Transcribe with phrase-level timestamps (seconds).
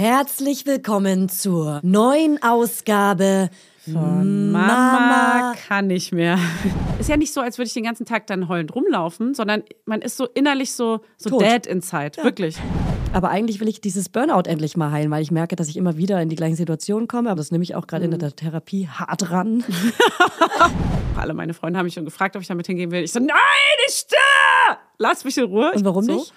[0.00, 3.50] Herzlich willkommen zur neuen Ausgabe
[3.84, 6.38] von Mama, kann nicht mehr.
[6.98, 10.00] Ist ja nicht so, als würde ich den ganzen Tag dann heulend rumlaufen, sondern man
[10.00, 12.12] ist so innerlich so, so dead inside.
[12.16, 12.24] Ja.
[12.24, 12.56] Wirklich.
[13.12, 15.98] Aber eigentlich will ich dieses Burnout endlich mal heilen, weil ich merke, dass ich immer
[15.98, 17.28] wieder in die gleichen Situationen komme.
[17.28, 18.14] Aber das nehme ich auch gerade mhm.
[18.14, 19.64] in der Therapie hart ran.
[21.14, 23.04] Alle meine Freunde haben mich schon gefragt, ob ich damit hingehen will.
[23.04, 23.36] Ich so, nein,
[23.86, 24.78] ich stehe!
[24.96, 25.72] Lass mich in Ruhe.
[25.74, 26.14] Und warum so.
[26.14, 26.32] nicht?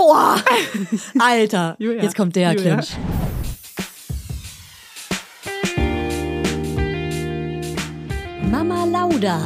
[0.00, 0.14] Oh,
[1.18, 2.04] Alter, Julia.
[2.04, 2.76] jetzt kommt der Julia.
[2.76, 2.96] Clinch.
[8.48, 9.40] Mama Lauda.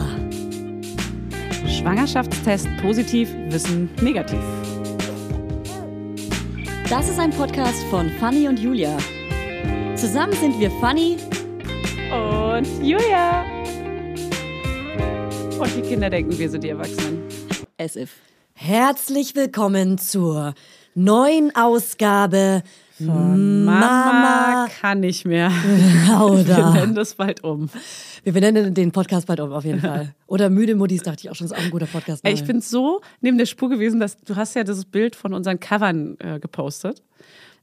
[1.67, 4.39] Schwangerschaftstest positiv, Wissen negativ.
[6.91, 8.99] Das ist ein Podcast von Fanny und Julia.
[9.97, 11.17] Zusammen sind wir Fanny
[12.13, 13.45] und Julia.
[15.59, 17.23] Und die Kinder denken, wir sind die Erwachsenen.
[17.79, 18.11] As if.
[18.65, 20.55] Herzlich willkommen zur
[20.95, 22.63] neuen Ausgabe
[22.97, 25.51] von Mama, Mama kann nicht mehr.
[26.09, 26.73] Lauda.
[26.73, 27.69] Wir nennen das bald um.
[28.23, 30.15] Wir benennen den Podcast bald um, auf jeden Fall.
[30.29, 32.25] Oder Müde Muttis, dachte ich auch schon, ist auch ein guter Podcast.
[32.25, 35.35] Ey, ich bin so neben der Spur gewesen, dass du hast ja dieses Bild von
[35.35, 37.03] unseren Covern äh, gepostet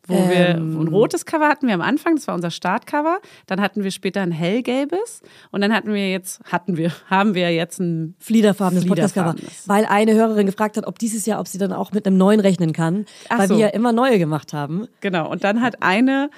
[0.09, 0.29] wo ähm.
[0.29, 0.47] wir
[0.81, 3.19] ein rotes Cover hatten wir am Anfang, das war unser Startcover.
[3.47, 5.21] Dann hatten wir später ein hellgelbes
[5.51, 9.35] und dann hatten wir jetzt, hatten wir, haben wir jetzt ein fliederfarbenes, Podcastcover.
[9.65, 12.39] Weil eine Hörerin gefragt hat, ob dieses Jahr, ob sie dann auch mit einem neuen
[12.39, 13.55] rechnen kann, Ach weil so.
[13.55, 14.87] wir ja immer neue gemacht haben.
[15.01, 16.29] Genau, und dann hat eine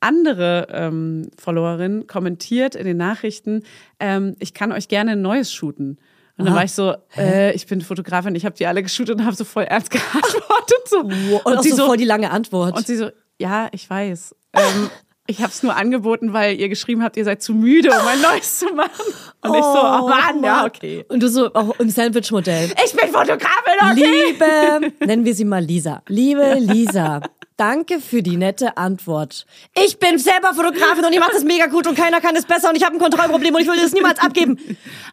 [0.00, 3.62] andere ähm, Followerin kommentiert in den Nachrichten,
[3.98, 5.98] ähm, ich kann euch gerne ein neues shooten.
[6.36, 9.24] Und dann war ich so, äh, ich bin Fotografin, ich habe die alle geshootet und
[9.24, 10.88] habe so voll ernst geantwortet.
[10.88, 10.98] So.
[11.44, 12.76] Und, und sie so voll die lange Antwort.
[12.76, 14.34] Und sie so, ja, ich weiß.
[14.52, 14.90] Ähm,
[15.26, 18.20] ich habe es nur angeboten, weil ihr geschrieben habt, ihr seid zu müde, um ein
[18.20, 19.06] neues zu machen.
[19.42, 21.04] Und oh, ich so, oh Mann, ja, okay.
[21.08, 22.72] Und du so auch im Sandwich-Modell.
[22.84, 24.26] Ich bin Fotografin, okay.
[24.26, 26.02] Liebe, nennen wir sie mal Lisa.
[26.08, 27.22] Liebe Lisa,
[27.56, 29.46] danke für die nette Antwort.
[29.74, 32.68] Ich bin selber Fotografin und ihr macht es mega gut und keiner kann es besser
[32.68, 34.58] und ich habe ein Kontrollproblem und ich will das niemals abgeben.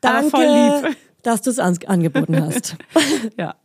[0.02, 0.18] Danke.
[0.18, 2.76] Aber voll lieb dass du es angeboten hast.
[3.38, 3.56] ja.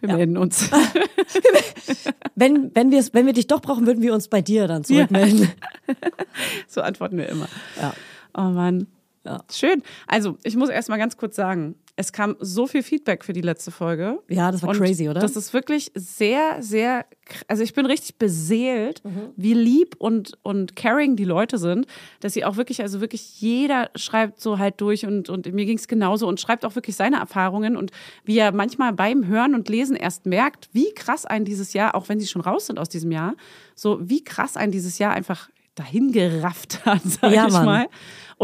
[0.00, 0.16] Wir ja.
[0.16, 0.70] melden uns.
[2.34, 5.48] wenn, wenn, wenn wir dich doch brauchen, würden wir uns bei dir dann zurückmelden.
[5.86, 5.94] Ja.
[6.68, 7.48] so antworten wir immer.
[7.80, 7.94] Ja.
[8.34, 8.86] Oh Mann.
[9.24, 9.42] Ja.
[9.50, 9.82] Schön.
[10.06, 13.40] Also, ich muss erst mal ganz kurz sagen, es kam so viel Feedback für die
[13.40, 14.18] letzte Folge.
[14.28, 15.20] Ja, das war und crazy, oder?
[15.20, 17.06] Das ist wirklich sehr, sehr,
[17.46, 19.30] also ich bin richtig beseelt, mhm.
[19.36, 21.86] wie lieb und, und caring die Leute sind,
[22.18, 25.78] dass sie auch wirklich, also wirklich jeder schreibt so halt durch und, und mir ging
[25.78, 27.92] es genauso und schreibt auch wirklich seine Erfahrungen und
[28.24, 32.08] wie er manchmal beim Hören und Lesen erst merkt, wie krass ein dieses Jahr, auch
[32.08, 33.36] wenn sie schon raus sind aus diesem Jahr,
[33.76, 37.86] so wie krass ein dieses Jahr einfach dahin gerafft hat, sag ja, ich mal.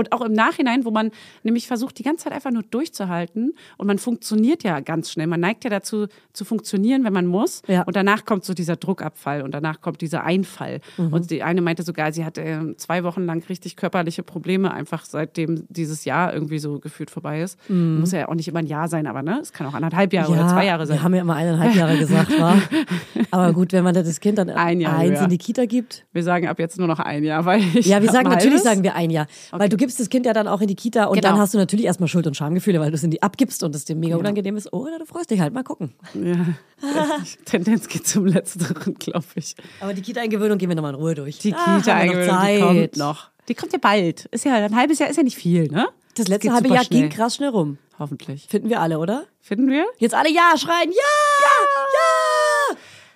[0.01, 1.11] Und auch im Nachhinein, wo man
[1.43, 5.27] nämlich versucht, die ganze Zeit einfach nur durchzuhalten und man funktioniert ja ganz schnell.
[5.27, 7.61] Man neigt ja dazu zu funktionieren, wenn man muss.
[7.67, 7.83] Ja.
[7.83, 10.81] Und danach kommt so dieser Druckabfall und danach kommt dieser Einfall.
[10.97, 11.13] Mhm.
[11.13, 15.05] Und die eine meinte sogar, sie hatte äh, zwei Wochen lang richtig körperliche Probleme, einfach
[15.05, 17.59] seitdem dieses Jahr irgendwie so gefühlt vorbei ist.
[17.69, 18.01] Mhm.
[18.01, 20.33] Muss ja auch nicht immer ein Jahr sein, aber ne, es kann auch anderthalb Jahre
[20.33, 20.97] ja, oder zwei Jahre sein.
[20.97, 22.57] Wir haben ja immer eineinhalb Jahre gesagt, war.
[23.33, 26.05] Aber gut, wenn man das Kind dann ein Jahr eins in die Kita gibt.
[26.13, 27.87] Wir sagen ab jetzt nur noch ein Jahr, weil ich.
[27.87, 29.27] Ja, wir sagen natürlich sagen wir ein Jahr.
[29.51, 29.63] Okay.
[29.63, 31.29] Weil du gibst das Kind ja dann auch in die Kita und genau.
[31.29, 33.75] dann hast du natürlich erstmal Schuld- und Schamgefühle, weil du es in die abgibst und
[33.75, 34.73] es dir mega unangenehm ist.
[34.73, 35.93] Oder du freust dich halt, mal gucken.
[36.15, 36.47] Ja,
[37.45, 39.57] Tendenz geht zum Letzteren, glaube ich.
[39.81, 41.39] Aber die Kita-Eingewöhnung gehen wir nochmal in Ruhe durch.
[41.39, 43.31] Die ah, Kita-Eingewöhnung, die kommt noch.
[43.49, 44.27] Die kommt ja bald.
[44.27, 45.89] Ist ja ein halbes Jahr, ist ja nicht viel, ne?
[46.15, 47.01] Das letzte halbe Jahr schnell.
[47.03, 47.79] ging krass schnell rum.
[47.99, 48.47] Hoffentlich.
[48.49, 49.25] Finden wir alle, oder?
[49.41, 49.87] Finden wir?
[49.99, 50.91] Jetzt alle Ja schreien.
[50.91, 51.30] Ja!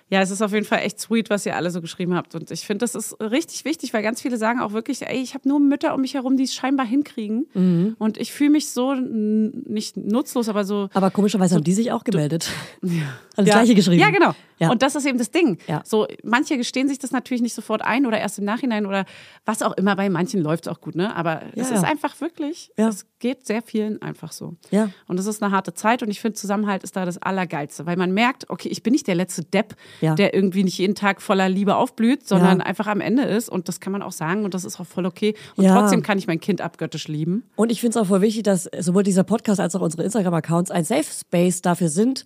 [0.09, 0.21] Ja!
[0.21, 2.35] Es ist auf jeden Fall echt sweet, was ihr alle so geschrieben habt.
[2.35, 5.33] Und ich finde, das ist richtig wichtig, weil ganz viele sagen auch wirklich, ey, ich
[5.33, 7.47] habe nur Mütter um mich herum, die es scheinbar hinkriegen.
[7.53, 7.95] Mhm.
[7.97, 10.89] Und ich fühle mich so nicht nutzlos, aber so.
[10.93, 12.49] Aber komischerweise so, haben die sich auch gemeldet.
[12.81, 13.01] Ja.
[13.35, 13.53] Also das ja.
[13.55, 13.99] gleiche geschrieben.
[13.99, 14.33] Ja, genau.
[14.59, 14.69] Ja.
[14.69, 15.57] Und das ist eben das Ding.
[15.67, 15.81] Ja.
[15.85, 19.05] So, manche gestehen sich das natürlich nicht sofort ein oder erst im Nachhinein oder
[19.45, 19.95] was auch immer.
[19.95, 21.15] Bei manchen läuft es auch gut, ne?
[21.15, 24.55] Aber ja, es ist einfach wirklich, es geht sehr vielen einfach so.
[24.71, 24.89] Ja.
[25.07, 27.97] Und es ist eine harte Zeit und ich finde, Zusammenhalt ist da das Allergeilste, weil
[27.97, 31.49] man merkt, okay, ich bin nicht der letzte Depp, der irgendwie nicht jeden Tag voller
[31.49, 33.49] Liebe aufblüht, sondern einfach am Ende ist.
[33.49, 35.35] Und das kann man auch sagen und das ist auch voll okay.
[35.55, 37.43] Und trotzdem kann ich mein Kind abgöttisch lieben.
[37.55, 40.71] Und ich finde es auch voll wichtig, dass sowohl dieser Podcast als auch unsere Instagram-Accounts
[40.71, 42.25] ein Safe Space dafür sind,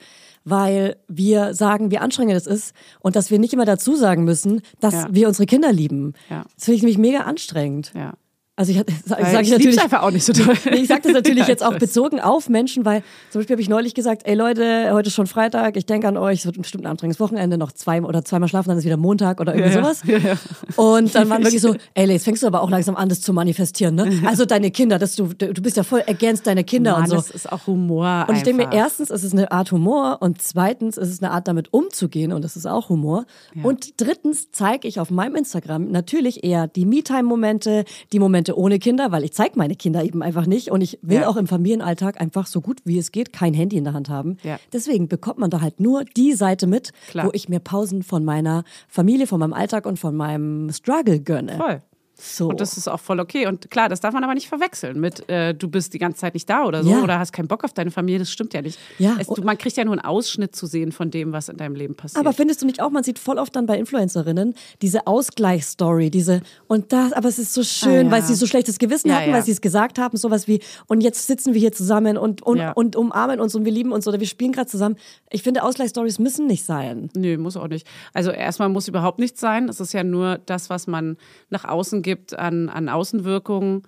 [0.49, 4.61] weil wir sagen, wie anstrengend es ist und dass wir nicht immer dazu sagen müssen,
[4.79, 5.07] dass ja.
[5.11, 6.13] wir unsere Kinder lieben.
[6.29, 6.45] Ja.
[6.55, 7.91] Das finde ich nämlich mega anstrengend.
[7.95, 8.13] Ja.
[8.59, 10.53] Also ich, sage sag ich natürlich einfach auch nicht so toll.
[10.65, 13.69] Nee, ich sage das natürlich jetzt auch bezogen auf Menschen, weil zum Beispiel habe ich
[13.69, 16.83] neulich gesagt, ey Leute, heute ist schon Freitag, ich denke an euch, es wird bestimmt
[16.83, 19.81] ein anstrengendes Wochenende, noch zwei oder zweimal schlafen, dann ist wieder Montag oder irgendwie Ja,
[19.81, 20.01] sowas.
[20.05, 20.33] Ja, ja.
[20.75, 23.31] Und dann waren wirklich so, ey, jetzt fängst du aber auch langsam an, das zu
[23.31, 24.11] manifestieren, ne?
[24.25, 27.15] Also deine Kinder, dass du, du bist ja voll against deine Kinder Mann, und so.
[27.15, 28.25] das ist auch Humor.
[28.27, 31.31] Und ich denke mir, erstens ist es eine Art Humor und zweitens ist es eine
[31.31, 33.25] Art, damit umzugehen und das ist auch Humor.
[33.63, 39.11] Und drittens zeige ich auf meinem Instagram natürlich eher die Me-Time-Momente, die Momente ohne Kinder,
[39.11, 41.27] weil ich zeige meine Kinder eben einfach nicht und ich will Ja.
[41.27, 44.37] auch im Familienalltag einfach so gut wie es geht kein Handy in der Hand haben.
[44.43, 44.59] Ja.
[44.73, 47.25] Deswegen bekommt man da halt nur die Seite mit, Klar.
[47.27, 51.57] wo ich mir Pausen von meiner Familie, von meinem Alltag und von meinem Struggle gönne.
[51.57, 51.81] Voll.
[52.19, 52.49] So.
[52.49, 53.47] Und das ist auch voll okay.
[53.47, 56.33] Und klar, das darf man aber nicht verwechseln mit, äh, du bist die ganze Zeit
[56.33, 57.01] nicht da oder so Ja.
[57.03, 58.19] oder hast keinen Bock auf deine Familie.
[58.19, 58.77] Das stimmt ja nicht.
[58.97, 59.15] Ja.
[59.19, 61.75] Es, du, man kriegt ja nur einen Ausschnitt zu sehen von dem, was in deinem
[61.75, 62.19] Leben passiert.
[62.19, 66.41] Aber findest du nicht auch, man sieht voll oft dann bei Influencerinnen diese Ausgleichsstory, diese
[66.67, 68.11] und das, aber es ist so schön, Ah, ja.
[68.11, 71.27] weil sie so schlechtes Gewissen hatten, weil sie es gesagt haben, sowas wie und jetzt
[71.27, 74.27] sitzen wir hier zusammen und und, und umarmen uns und wir lieben uns oder wir
[74.27, 74.95] spielen gerade zusammen.
[75.29, 77.09] Ich finde Ausgleichsstories müssen nicht sein.
[77.15, 77.87] Nö, muss auch nicht.
[78.13, 79.69] Also erstmal muss überhaupt nichts sein.
[79.69, 81.17] Es ist ja nur das, was man
[81.49, 83.83] nach außen gibt an, an Außenwirkungen.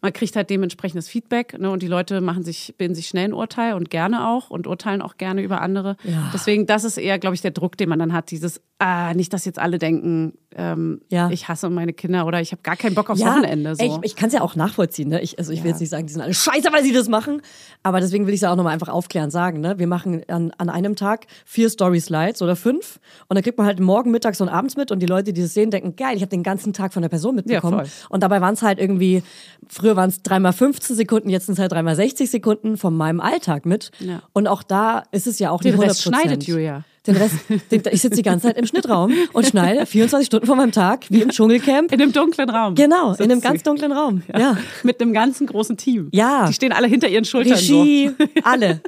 [0.00, 3.32] Man kriegt halt dementsprechendes Feedback ne, und die Leute machen sich, bilden sich schnell ein
[3.32, 5.96] Urteil und gerne auch und urteilen auch gerne über andere.
[6.04, 6.30] Ja.
[6.34, 8.30] Deswegen, das ist eher, glaube ich, der Druck, den man dann hat.
[8.30, 11.30] Dieses, ah, nicht, dass jetzt alle denken, ähm, Ja.
[11.30, 13.74] ich hasse meine Kinder oder ich habe gar keinen Bock aufs Wochenende.
[13.74, 13.82] So.
[13.82, 15.08] ey, ich, ich kann es ja auch nachvollziehen.
[15.08, 15.20] Ne?
[15.22, 15.72] Ich, also ich will Ja.
[15.72, 17.40] jetzt nicht sagen, die sind alle scheiße, weil sie das machen.
[17.82, 19.60] Aber deswegen will ich es ja auch nochmal einfach aufklären sagen.
[19.60, 19.78] Ne?
[19.78, 23.00] Wir machen an, an einem Tag vier Story-Slides oder fünf.
[23.28, 24.92] Und dann kriegt man halt morgen, mittags und abends mit.
[24.92, 27.08] Und die Leute, die das sehen, denken, geil, ich habe den ganzen Tag von der
[27.08, 27.86] Person mitbekommen.
[28.10, 29.22] und dabei waren es halt irgendwie,
[29.68, 33.20] früher waren es dreimal 15 Sekunden, jetzt sind es halt dreimal 60 Sekunden von meinem
[33.20, 33.90] Alltag mit.
[34.00, 34.22] Ja.
[34.34, 36.84] Und auch da ist es ja auch Den nicht 100 Rest schneidet Julia.
[37.06, 37.34] Den Rest,
[37.70, 41.04] den, ich sitze die ganze Zeit im Schnittraum und schneide 24 Stunden von meinem Tag,
[41.10, 41.92] wie im Dschungelcamp.
[41.92, 42.74] In einem dunklen Raum.
[42.74, 44.22] Genau, in einem ganz dunklen Raum.
[44.34, 44.56] Ja.
[44.84, 46.08] Mit einem ganzen großen Team.
[46.12, 46.46] Ja.
[46.48, 48.26] Die stehen alle hinter ihren Schultern Regie, so.
[48.44, 48.80] alle.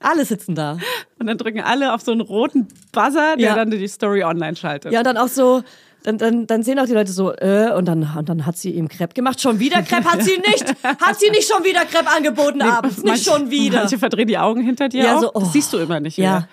[0.00, 0.76] Alle sitzen da.
[1.18, 3.54] Und dann drücken alle auf so einen roten Buzzer, der Ja.
[3.54, 4.92] dann die Story online schaltet.
[4.92, 5.62] Ja, und dann auch so,
[6.02, 8.72] dann, dann, dann sehen auch die Leute so, äh, und dann, und dann hat sie
[8.72, 9.40] ihm Crepe gemacht.
[9.40, 10.04] Schon wieder Crepe?
[10.04, 10.66] Hat sie nicht?
[10.84, 12.98] Hat sie nicht schon wieder Crepe angeboten abends?
[12.98, 13.78] Nicht Manche- schon wieder.
[13.78, 15.20] Manche verdrehen die Augen hinter dir Ja, auch.
[15.22, 15.40] so, oh.
[15.40, 16.18] Das siehst du immer nicht.
[16.18, 16.46] Ja.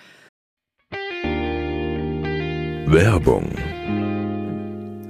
[2.92, 3.50] Werbung.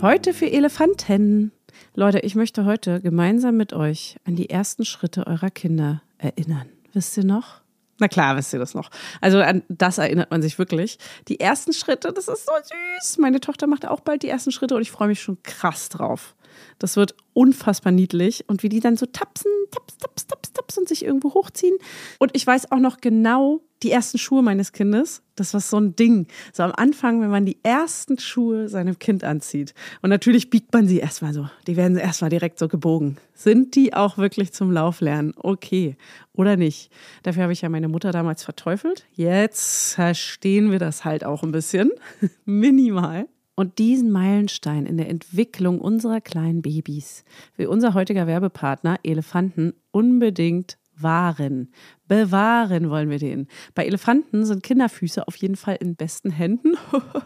[0.00, 1.50] Heute für Elefanten.
[1.96, 6.68] Leute, ich möchte heute gemeinsam mit euch an die ersten Schritte eurer Kinder erinnern.
[6.92, 7.60] Wisst ihr noch?
[7.98, 8.88] Na klar, wisst ihr das noch.
[9.20, 10.98] Also an das erinnert man sich wirklich.
[11.26, 12.52] Die ersten Schritte, das ist so
[13.00, 13.18] süß.
[13.18, 16.36] Meine Tochter macht auch bald die ersten Schritte und ich freue mich schon krass drauf.
[16.78, 20.88] Das wird unfassbar niedlich und wie die dann so tapsen, taps, taps, taps, taps und
[20.88, 21.76] sich irgendwo hochziehen.
[22.18, 25.22] Und ich weiß auch noch genau die ersten Schuhe meines Kindes.
[25.34, 26.26] Das war so ein Ding.
[26.52, 29.74] So am Anfang, wenn man die ersten Schuhe seinem Kind anzieht.
[30.02, 31.48] Und natürlich biegt man sie erstmal so.
[31.66, 33.16] Die werden erstmal direkt so gebogen.
[33.34, 35.34] Sind die auch wirklich zum Lauflernen?
[35.36, 35.96] Okay.
[36.32, 36.92] Oder nicht?
[37.22, 39.04] Dafür habe ich ja meine Mutter damals verteufelt.
[39.14, 41.90] Jetzt verstehen wir das halt auch ein bisschen.
[42.44, 43.26] Minimal.
[43.54, 47.24] Und diesen Meilenstein in der Entwicklung unserer kleinen Babys
[47.56, 51.72] will unser heutiger Werbepartner Elefanten unbedingt wahren.
[52.06, 53.48] Bewahren wollen wir den.
[53.74, 56.74] Bei Elefanten sind Kinderfüße auf jeden Fall in besten Händen.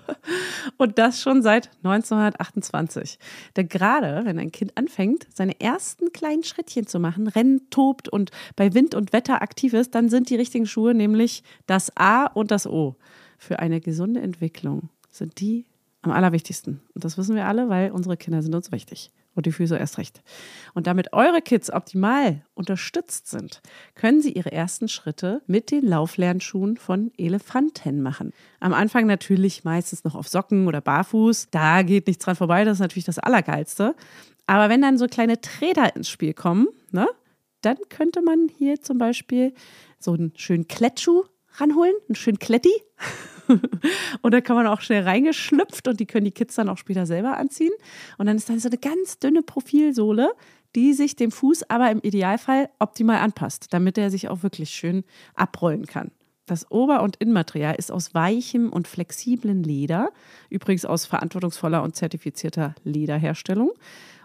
[0.77, 3.19] Und das schon seit 1928.
[3.57, 8.31] Denn gerade, wenn ein Kind anfängt, seine ersten kleinen Schrittchen zu machen, rennt, tobt und
[8.57, 12.51] bei Wind und Wetter aktiv ist, dann sind die richtigen Schuhe nämlich das A und
[12.51, 12.97] das O.
[13.39, 15.67] Für eine gesunde Entwicklung sind die
[16.07, 16.81] am allerwichtigsten.
[16.95, 19.11] Und das wissen wir alle, weil unsere Kinder sind uns wichtig.
[19.35, 20.23] Und die Füße erst recht.
[20.73, 23.61] Und damit eure Kids optimal unterstützt sind,
[23.95, 28.33] können sie ihre ersten Schritte mit den Lauflernschuhen von Elefanten machen.
[28.61, 31.49] Am Anfang natürlich meistens noch auf Socken oder barfuß.
[31.51, 33.95] Da geht nichts dran vorbei, das ist natürlich das Allergeilste.
[34.47, 37.07] Aber wenn dann so kleine Träder ins Spiel kommen, ne,
[37.61, 39.53] dann könnte man hier zum Beispiel
[39.99, 41.25] so einen schönen Klettschuh
[41.61, 42.73] ranholen, einen schönen Kletti.
[44.23, 47.07] und da kann man auch schnell reingeschlüpft und die können die Kids dann auch später
[47.07, 47.73] selber anziehen.
[48.19, 50.33] Und dann ist dann so eine ganz dünne Profilsohle,
[50.75, 55.05] die sich dem Fuß aber im Idealfall optimal anpasst, damit er sich auch wirklich schön
[55.35, 56.11] abrollen kann.
[56.47, 60.11] Das Ober- und Innenmaterial ist aus weichem und flexiblen Leder,
[60.49, 63.73] übrigens aus verantwortungsvoller und zertifizierter Lederherstellung.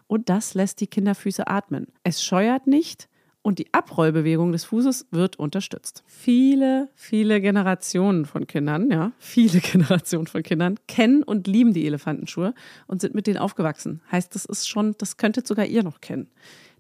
[0.06, 1.88] Und das lässt die Kinderfüße atmen.
[2.04, 3.08] Es scheuert nicht
[3.42, 6.04] und die Abrollbewegung des Fußes wird unterstützt.
[6.06, 12.54] Viele, viele Generationen von Kindern, ja, viele Generationen von Kindern kennen und lieben die Elefantenschuhe
[12.88, 14.02] und sind mit denen aufgewachsen.
[14.12, 16.30] Heißt, das ist schon, das könntet sogar ihr noch kennen.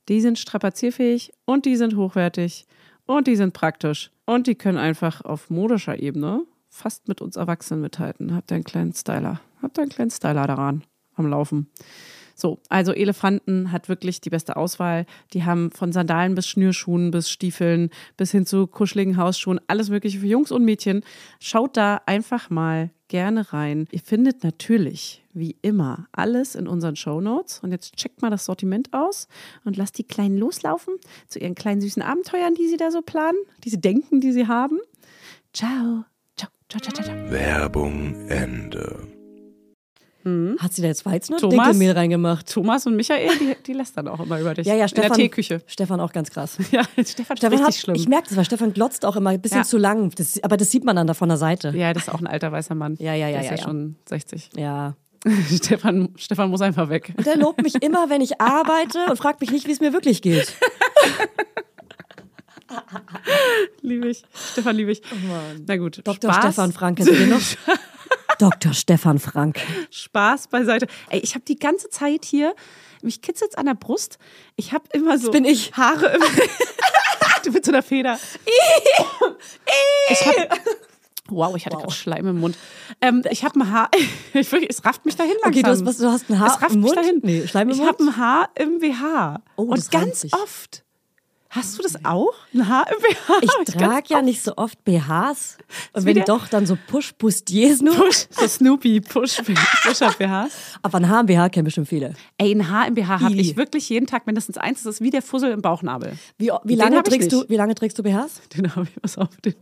[0.10, 2.66] Die sind strapazierfähig und die sind hochwertig
[3.06, 7.82] und die sind praktisch und die können einfach auf modischer Ebene fast mit uns Erwachsenen
[7.82, 8.34] mithalten.
[8.34, 9.42] Habt ihr einen kleinen Styler?
[9.62, 10.84] Habt ihr einen kleinen Styler daran
[11.16, 11.70] am Laufen?
[12.36, 15.06] So, also Elefanten hat wirklich die beste Auswahl.
[15.34, 20.20] Die haben von Sandalen bis Schnürschuhen bis Stiefeln bis hin zu kuscheligen Hausschuhen, alles mögliche
[20.20, 21.04] für Jungs und Mädchen.
[21.40, 23.88] Schaut da einfach mal gerne rein.
[23.92, 27.60] Ihr findet natürlich, wie immer, alles in unseren Shownotes.
[27.60, 29.28] Und jetzt checkt mal das Sortiment aus
[29.66, 30.96] und lasst die Kleinen loslaufen
[31.28, 34.80] zu ihren kleinen süßen Abenteuern, die sie da so planen, diese Denken, die sie haben.
[35.54, 36.06] Ciao,
[36.38, 37.04] ciao, ciao, ciao.
[37.04, 37.32] ciao.
[37.32, 39.21] Werbung Ende.
[40.60, 41.68] Hat sie da jetzt Weizen und Thomas?
[41.70, 42.52] Dinkelmehl reingemacht?
[42.52, 44.68] Thomas und Michael, die, die lästern auch immer über dich.
[44.68, 45.10] Ja, ja, In Stefan.
[45.10, 45.62] der Teeküche.
[45.68, 46.58] Stefan auch ganz krass.
[46.72, 47.96] Ja, Stefan, Stefan richtig hat, schlimm.
[47.96, 49.64] ich merke das, weil Stefan glotzt auch immer ein bisschen Ja.
[49.64, 50.12] zu lang.
[50.16, 51.74] Das, aber das sieht man dann da von der Seite.
[51.76, 52.96] ja, das ist auch ein alter weißer Mann.
[53.00, 54.50] Ja, ja, ja, Der ist ja, ja, schon 60.
[54.56, 54.96] Ja.
[55.56, 57.14] Stefan, Stefan muss einfach weg.
[57.18, 59.94] Und der lobt mich immer, wenn ich arbeite und fragt mich nicht, wie es mir
[59.94, 60.54] wirklich geht.
[63.82, 64.24] Liebe ich.
[64.54, 65.02] Stefan liebe ich.
[65.68, 65.98] Na gut.
[66.00, 66.32] Oh Dr.
[66.32, 67.42] Spaß, Stefan Frank, kennst du den noch?
[68.42, 68.74] Dr.
[68.74, 69.60] Stefan Frank.
[69.92, 70.88] Spaß beiseite.
[71.10, 72.56] Ey, ich habe die ganze Zeit hier,
[73.04, 74.18] mich kitzelt's an der Brust.
[74.56, 75.74] Ich habe immer so bin ich.
[75.78, 76.22] Haare im
[77.44, 78.20] Du mit so einer Feder.
[80.10, 80.60] ich hab,
[81.28, 82.58] wow, ich hatte gerade Schleim im Mund.
[83.00, 83.90] Ähm, ich habe ein Haar.
[84.34, 85.52] Ich es rafft mich dahin langsam.
[85.52, 86.98] Okay, du hast, was, du hast ein Haar es rafft im mich Mund?
[86.98, 87.20] dahin.
[87.24, 87.90] Nee, Schleim im ich Mund?
[87.90, 89.42] habe ein Haar im BH.
[89.56, 90.84] Oh, Und das ganz oft.
[91.54, 92.34] Hast du das auch?
[92.54, 93.34] Ein Haar im BH?
[93.42, 94.26] Ich trage ja oft.
[94.26, 95.58] nicht so oft BHs.
[95.92, 97.94] Und wenn der- doch, dann so Push-Bustiers nur.
[97.94, 99.42] Push, so Snoopy, Push,
[99.84, 100.52] Push-Up BHs.
[100.82, 102.14] Aber ein Haar im BH kennen bestimmt viele.
[102.38, 104.84] Ey, ein Haar im BH habe ich wirklich jeden Tag mindestens eins.
[104.84, 106.14] Das ist wie der Fussel im Bauchnabel.
[106.38, 108.42] Wie, wie, lange, trägst du, wie lange trägst du BHs?
[108.56, 109.54] Den habe ich, pass auf, den,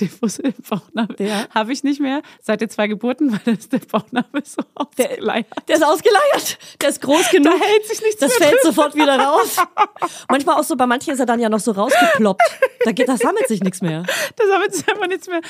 [0.00, 3.78] den Fussel im Bauchnabel habe ich nicht mehr seit den zwei Geburten, weil ist der
[3.78, 5.46] Bauchnabel so ausgeleiert.
[5.66, 6.58] Der ist ausgeleiert.
[6.82, 7.44] Der ist groß genug.
[7.58, 8.58] Da hält sich nichts Das fällt drin.
[8.64, 9.56] sofort wieder raus.
[10.28, 12.42] Manchmal auch so, bei manchen ist er dann ja noch so rausgeploppt.
[12.84, 14.04] Da geht, das sammelt sich nichts mehr.
[14.36, 15.40] Da sammelt sich einfach nichts mehr.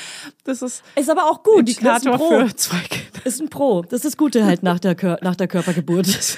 [0.43, 1.67] Das ist Ist aber auch gut.
[1.67, 2.39] Das ist Indikator Pro.
[2.47, 3.25] für zwei Kinder.
[3.25, 3.81] Ist ein Pro.
[3.83, 6.07] Das ist das Gute halt nach der, Kör nach der Körpergeburt.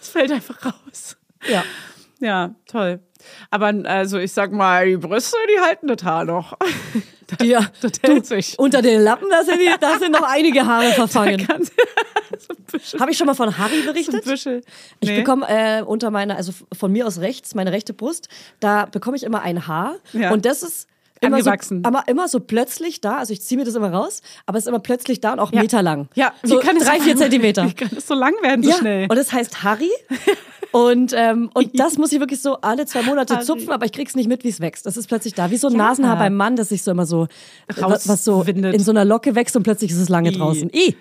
[0.00, 1.16] Es fällt einfach raus.
[1.48, 1.62] Ja.
[2.18, 3.00] Ja, toll.
[3.50, 6.56] Aber also ich sag mal, die Brüste, die halten das Haar noch.
[7.40, 7.66] Die, ja.
[7.80, 8.58] Das hält sich.
[8.58, 11.46] Unter den Lappen, da sind, die, da sind noch einige Haare verfangen.
[12.82, 12.98] So.
[12.98, 14.26] Habe ich schon mal von Harry So berichtet?
[15.00, 15.18] Ich Nee.
[15.18, 18.28] bekomme äh, unter meiner, also von mir aus rechts, meine rechte Brust,
[18.58, 19.96] da bekomme ich immer ein Haar.
[20.12, 20.32] Ja.
[20.32, 20.88] Und das ist
[21.20, 21.50] immer so,
[21.84, 23.18] aber immer so plötzlich da.
[23.18, 25.52] Also ich ziehe mir das immer raus, aber es ist immer plötzlich da und auch
[25.52, 25.62] Ja.
[25.62, 26.08] meterlang.
[26.14, 27.64] Ja, wie so kann es drei, so vier Zentimeter.
[27.68, 29.06] Wie kann es so lang werden, so ja, schnell?
[29.08, 29.90] und es heißt Harry.
[30.72, 33.44] Und, ähm, und das muss ich wirklich so alle zwei Monate Harry.
[33.44, 34.84] zupfen, aber ich krieg's nicht mit, wie es wächst.
[34.86, 35.50] Das ist plötzlich da.
[35.50, 37.28] Wie so ein Nasenhaar beim Mann, das sich so immer so,
[37.76, 38.74] was, was so Rauswindet.
[38.74, 40.36] in so einer Locke wächst und plötzlich ist es lange I.
[40.36, 40.70] draußen.
[40.74, 40.96] I.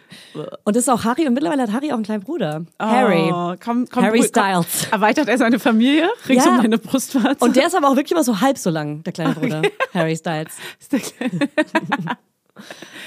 [0.63, 2.65] Und das ist auch Harry und mittlerweile hat Harry auch einen kleinen Bruder.
[2.79, 3.29] Harry.
[3.31, 4.43] Oh, komm, komm, Harry cool, komm.
[4.43, 4.87] Styles.
[4.91, 6.51] Erweitert er seine Familie rings Ja.
[6.55, 7.43] um deine Brustwarze?
[7.43, 9.61] Und der ist aber auch wirklich immer so halb so lang, der kleine Bruder.
[9.93, 10.53] Harry Styles.
[10.79, 10.99] Ist der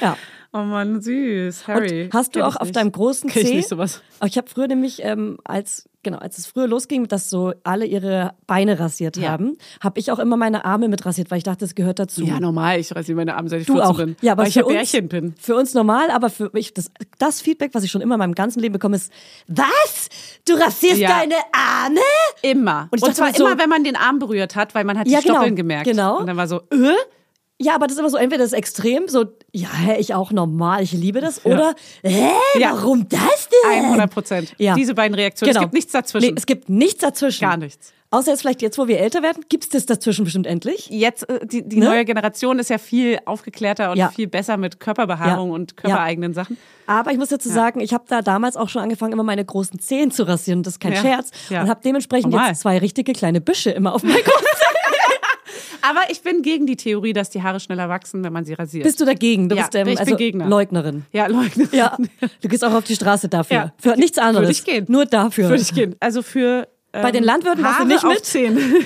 [0.00, 0.16] Ja.
[0.50, 1.68] Oh Mann, süß.
[1.68, 2.04] Harry.
[2.04, 2.76] Und hast du auch auf nicht.
[2.76, 4.00] deinem großen Kenn ich nicht sowas.
[4.18, 7.86] Aber Ich habe früher nämlich, ähm, als genau, als es früher losging, dass so alle
[7.86, 9.30] ihre Beine rasiert Ja.
[9.30, 12.24] haben, habe ich auch immer meine Arme mit rasiert, weil ich dachte, das gehört dazu.
[12.24, 12.78] Ja, normal.
[12.80, 13.96] Ich rasiere meine Arme, seit ich Du 14 auch.
[13.96, 14.16] bin.
[14.20, 15.34] Ja, aber weil ich ja uns, Bärchen bin.
[15.40, 18.34] Für uns normal, aber für mich, das, das Feedback, was ich schon immer in meinem
[18.34, 19.12] ganzen Leben bekomme, ist,
[19.46, 20.08] was?
[20.46, 21.08] Du rasierst Ja.
[21.20, 22.00] deine Arme?
[22.42, 22.88] Immer.
[22.90, 25.12] Und Und, zwar so- immer, wenn man den Arm berührt hat, weil man hat die
[25.12, 25.34] Ja, genau.
[25.34, 25.84] Stoppeln gemerkt.
[25.86, 26.18] Genau.
[26.20, 26.94] Und dann war so, äh?
[27.60, 30.30] Ja, aber das ist immer so, entweder das ist extrem, so, ja, hä, ich auch
[30.30, 31.74] normal, ich liebe das, oder,
[32.04, 32.70] hä, Ja.
[32.72, 33.84] warum das denn?
[33.86, 34.54] 100 Prozent.
[34.58, 34.74] Ja.
[34.74, 35.50] Diese beiden Reaktionen.
[35.54, 35.60] Genau.
[35.62, 36.26] Es gibt nichts dazwischen.
[36.28, 37.40] Nee, es gibt nichts dazwischen.
[37.40, 37.92] Gar nichts.
[38.10, 40.88] Außer jetzt vielleicht jetzt, wo wir älter werden, gibt es das dazwischen bestimmt endlich.
[40.88, 41.84] Jetzt, äh, die, die Ne?
[41.86, 44.08] neue Generation ist ja viel aufgeklärter und Ja.
[44.08, 45.54] viel besser mit Körperbehaarung Ja.
[45.54, 46.56] und körpereigenen Sachen.
[46.86, 49.78] Aber ich muss dazu sagen, ich habe da damals auch schon angefangen, immer meine großen
[49.80, 50.62] Zehen zu rasieren.
[50.62, 51.00] Das ist kein Ja.
[51.02, 51.30] Scherz.
[51.50, 51.60] Ja.
[51.60, 52.48] Und habe dementsprechend Normal.
[52.50, 54.42] jetzt zwei richtige kleine Büsche immer auf meinem Kopf.
[55.82, 58.84] Aber ich bin gegen die Theorie, dass die Haare schneller wachsen, wenn man sie rasiert.
[58.84, 59.48] Bist du dagegen?
[59.48, 60.46] Du Ja, bist ähm, ich bin also Gegner.
[60.48, 61.04] Leugnerin.
[61.12, 61.68] ja, leugnen.
[61.72, 61.96] Ja,
[62.40, 63.56] du gehst auch auf die Straße dafür.
[63.56, 63.72] Ja.
[63.78, 64.46] Für nichts anderes.
[64.48, 64.86] Würde ich gehen.
[64.88, 65.48] Nur dafür.
[65.48, 65.96] Würde ich gehen.
[66.00, 68.34] Also für ähm, Bei den Landwirten warst du Haare nicht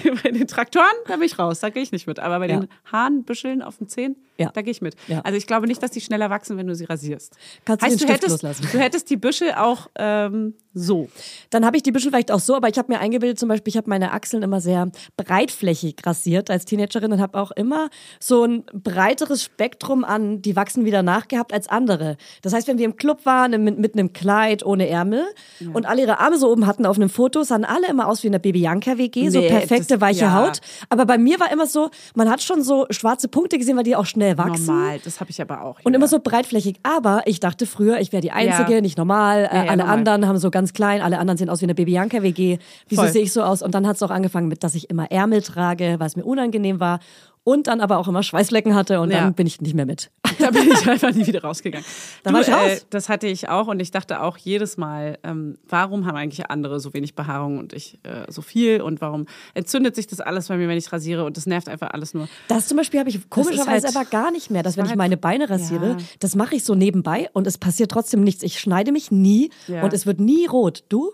[0.05, 0.23] mit?
[0.25, 2.19] Bei den Traktoren, da bin ich raus, da gehe ich nicht mit.
[2.19, 2.61] Aber bei Ja.
[2.61, 4.51] den Haaren, Büscheln auf den Zehen, Ja.
[4.53, 4.95] da gehe ich mit.
[5.09, 5.21] Ja.
[5.21, 7.37] Also ich glaube nicht, dass die schneller wachsen, wenn du sie rasierst.
[7.65, 8.69] Kannst du heißt, du Stift hättest, loslassen.
[8.73, 11.09] du hättest die Büschel auch ähm, so.
[11.51, 13.71] Dann habe ich die Büschel vielleicht auch so, aber ich habe mir eingebildet, zum Beispiel,
[13.71, 17.89] ich habe meine Achseln immer sehr breitflächig rasiert als Teenagerin und habe auch immer
[18.21, 22.17] so ein breiteres Spektrum an, die wachsen wieder nachgehabt als andere.
[22.43, 25.25] Das heißt, wenn wir im Club waren, mit, mit einem Kleid ohne Ärmel
[25.73, 28.27] und alle ihre Arme so oben hatten auf einem Foto, sahen alle immer aus wie
[28.29, 30.33] in der Baby-Janka-WG, so Nee, perfekte, das- weiche ja.
[30.35, 30.61] Haut.
[30.89, 33.97] Aber bei mir war immer so, man hat schon so schwarze Punkte gesehen, weil die
[33.97, 34.67] auch schnell wachsen.
[34.67, 35.79] Normal, das habe ich aber auch.
[35.85, 35.97] Und ja.
[35.97, 36.77] immer so breitflächig.
[36.83, 38.81] Aber ich dachte früher, ich wäre die Einzige, Ja.
[38.81, 39.45] nicht normal.
[39.45, 39.99] Äh, Ja, ja, alle normal.
[39.99, 42.59] anderen haben so ganz klein, alle anderen sehen aus wie eine Baby-Janka-WG.
[42.89, 43.11] Wieso Voll.
[43.13, 43.63] sehe ich so aus?
[43.63, 46.25] Und dann hat es auch angefangen mit, dass ich immer Ärmel trage, weil es mir
[46.25, 47.01] unangenehm war.
[47.45, 49.21] Und dann aber auch immer Schweißflecken hatte und Ja.
[49.23, 50.11] dann bin ich nicht mehr mit.
[50.39, 51.85] Da bin ich einfach nie wieder rausgegangen.
[52.25, 52.87] Da du, war ich Äh, raus.
[52.91, 56.81] das hatte ich auch und ich dachte auch jedes Mal, ähm, warum haben eigentlich andere
[56.81, 60.57] so wenig Behaarung und ich äh, so viel und warum entzündet sich das alles bei
[60.57, 62.29] mir, wenn ich rasiere und das nervt einfach alles nur.
[62.49, 64.91] Das zum Beispiel habe ich komischerweise halt- aber gar nicht mehr, dass das wenn ich
[64.93, 65.97] halt- meine Beine rasiere, Ja.
[66.21, 68.43] das mache ich so nebenbei und es passiert trotzdem nichts.
[68.43, 69.83] Ich schneide mich nie Ja.
[69.85, 70.83] und es wird nie rot.
[70.89, 71.13] Du?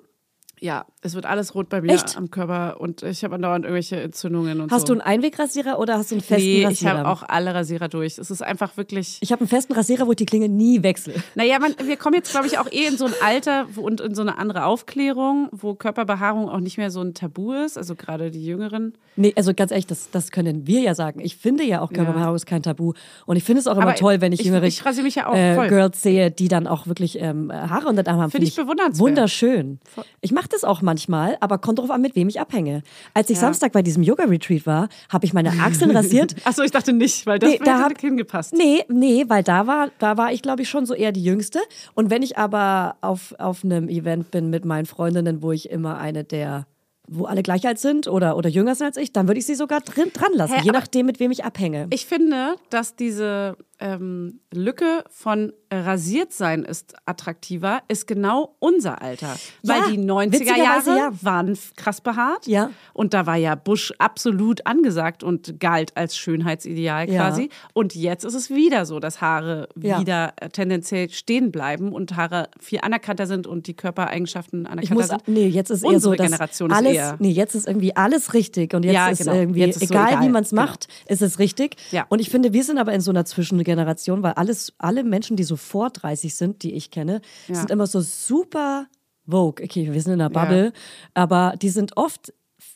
[0.60, 2.16] Ja, es wird alles rot bei mir Echt?
[2.16, 4.94] am Körper und ich habe andauernd irgendwelche Entzündungen und Hast so.
[4.94, 6.98] du einen Einwegrasierer oder hast du einen festen Nee, ich Rasierer?
[6.98, 8.18] habe auch alle Rasierer durch.
[8.18, 9.18] Es ist einfach wirklich.
[9.20, 11.14] ich habe einen festen Rasierer, wo ich die Klinge nie wechsle.
[11.34, 14.00] Naja, man, wir kommen jetzt, glaube ich, auch eh in so ein Alter wo, und
[14.00, 17.76] in so eine andere Aufklärung, wo Körperbehaarung auch nicht mehr so ein Tabu ist.
[17.78, 18.94] Also gerade die Jüngeren.
[19.20, 21.18] Nee, also ganz ehrlich, das, das können wir ja sagen.
[21.20, 22.92] Ich finde ja auch Körperbehaarung ist kein Tabu.
[23.26, 24.80] Und ich finde es auch immer Aber toll, wenn ich, ich- jüngere ich
[25.16, 25.68] ja auch äh.
[25.68, 28.30] Girls sehe, die dann auch wirklich ähm, Haare unter den Arm haben.
[28.30, 29.00] Finde ich bewundernswert.
[29.00, 29.80] Wunderschön.
[30.20, 32.82] Ich mache das auch manchmal, aber kommt drauf an, mit wem ich abhänge.
[33.12, 33.40] Als ich Ja.
[33.40, 36.36] Samstag bei diesem Yoga-Retreat war, habe ich meine Achseln rasiert.
[36.44, 38.54] Achso, ich dachte nicht, weil das Nee, da hab- hingepasst.
[38.54, 41.58] Nee, nee, weil da war, da war ich, glaube ich, schon so eher die Jüngste.
[41.94, 45.98] Und wenn ich aber auf, auf einem Event bin mit meinen Freundinnen, wo ich immer
[45.98, 46.66] eine der,
[47.08, 49.54] wo alle gleich alt sind oder, oder jünger sind als ich, dann würde ich sie
[49.54, 51.86] sogar drin, dran lassen, Hä, je nachdem, mit wem ich abhänge.
[51.90, 59.02] Ich finde, dass diese ähm, Lücke von äh, rasiert sein ist attraktiver, ist genau unser
[59.02, 59.36] Alter.
[59.62, 61.12] Ja, Weil die 90er witzigerweise Jahre ja.
[61.22, 62.46] waren krass behaart.
[62.46, 62.70] Ja.
[62.92, 67.50] Und da war ja Busch absolut angesagt und galt als Schönheitsideal quasi.
[67.74, 72.48] Und jetzt ist es wieder so, dass Haare wieder äh, tendenziell stehen bleiben und Haare
[72.60, 75.28] viel anerkannter sind und die Körpereigenschaften anerkannter muss, sind.
[75.28, 77.94] nee, jetzt ist eher Unsere so, dass Generation ist alles, eher- nee, jetzt ist irgendwie
[77.94, 79.34] alles richtig und jetzt ist genau.
[79.34, 80.22] irgendwie, Jetzt ist so egal, egal.
[80.24, 80.62] wie man es Genau.
[80.62, 81.76] macht, ist es richtig.
[81.90, 82.06] Ja.
[82.08, 83.24] Und ich finde, wir sind aber in so einer
[83.68, 87.56] Zwischengeneration, weil alles, alle Menschen, die so vor 30 sind, die ich kenne, Ja.
[87.56, 88.86] sind immer so super
[89.26, 89.62] Vogue.
[89.62, 90.72] Okay, wir sind in einer Bubble,
[91.14, 92.32] aber die sind oft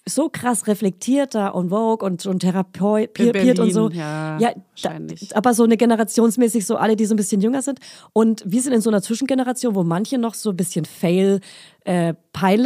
[0.06, 3.88] so krass reflektierter und Vogue und, und therapiert und so.
[3.90, 5.34] Ja, da, wahrscheinlich.
[5.36, 7.78] aber so eine generationsmäßig so alle, die so ein bisschen jünger sind.
[8.12, 11.40] Und wir sind in so einer Zwischengeneration, wo manche noch so ein bisschen Fail
[11.84, 12.14] äh,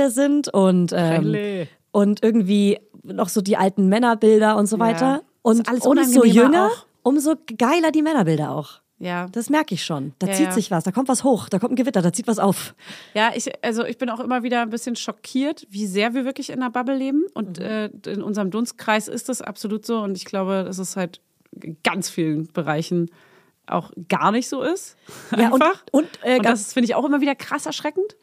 [0.08, 5.22] sind und ähm, und irgendwie noch so die alten Männerbilder und so weiter.
[5.42, 5.90] Und Ist alles umso
[6.20, 6.86] unangenehmer jünger, auch.
[7.06, 8.80] Umso geiler die Männerbilder auch.
[8.98, 9.28] Ja.
[9.30, 10.14] Das merke ich schon.
[10.18, 10.52] Da Ja, zieht ja.
[10.52, 12.74] sich was, da kommt was hoch, da kommt ein Gewitter, da zieht was auf.
[13.14, 16.48] Ja, ich, also ich bin auch immer wieder ein bisschen schockiert, wie sehr wir wirklich
[16.50, 17.18] in einer Bubble leben.
[17.20, 17.26] Mhm.
[17.34, 19.98] Und äh, in unserem Dunstkreis ist das absolut so.
[20.00, 21.20] Und ich glaube, dass es halt
[21.60, 23.10] in ganz vielen Bereichen
[23.66, 24.96] auch gar nicht so ist.
[25.36, 25.84] Ja, und- Einfach.
[25.92, 28.16] und, äh, und das finde ich auch immer wieder krass erschreckend.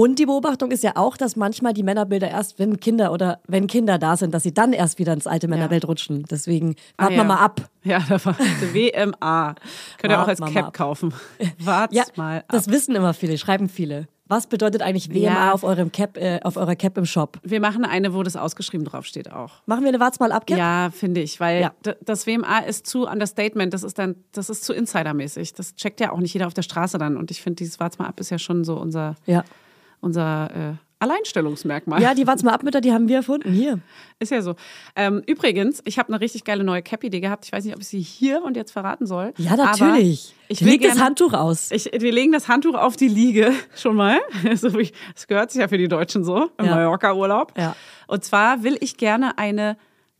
[0.00, 3.66] Und die Beobachtung ist ja auch, dass manchmal die Männerbilder erst, wenn Kinder oder wenn
[3.66, 6.24] Kinder da sind, dass sie dann erst wieder ins alte Männerbild rutschen.
[6.30, 7.16] Deswegen warten Ah, ja.
[7.16, 7.68] wir mal ab.
[7.82, 8.38] Ja, da war
[8.72, 9.56] WMA.
[9.98, 10.72] Könnt ihr auch als Cap ab.
[10.74, 11.12] kaufen.
[11.58, 12.44] Wart's Ja, mal ab.
[12.50, 14.06] das wissen immer viele, schreiben viele.
[14.28, 15.52] Was bedeutet eigentlich WMA Ja.
[15.52, 17.38] auf eurem Cap, äh, auf eurer Cap im Shop?
[17.42, 19.54] Wir machen eine, wo das ausgeschrieben draufsteht auch.
[19.66, 20.58] Machen wir eine Warts mal ab Cap?
[20.58, 21.72] Ja, finde ich, weil Ja.
[22.04, 25.54] das WMA ist zu Understatement, das ist dann, das ist zu Insidermäßig.
[25.54, 27.16] Das checkt ja auch nicht jeder auf der Straße dann.
[27.16, 29.42] Und ich finde, dieses Wart's mal ab ist ja schon so unser, Ja.
[30.00, 32.02] Unser äh, Alleinstellungsmerkmal.
[32.02, 33.52] Ja, die Warts mal ab Mütter, die haben wir erfunden.
[33.52, 33.78] Hier.
[34.18, 34.56] Ist ja so.
[34.96, 37.44] Ähm, übrigens, ich habe eine richtig geile neue Cap-Idee gehabt.
[37.44, 39.32] Ich weiß nicht, ob ich sie hier und jetzt verraten soll.
[39.38, 40.34] Ja, natürlich.
[40.48, 41.70] Ich Ich will leg das Handtuch aus.
[41.70, 44.18] Ich, wir legen das Handtuch auf die Liege schon mal.
[44.56, 46.74] So wie, das gehört sich ja für die Deutschen so im Ja.
[46.74, 47.52] Mallorca-Urlaub.
[47.56, 47.76] Ja.
[48.08, 49.76] Und zwar will ich gerne eine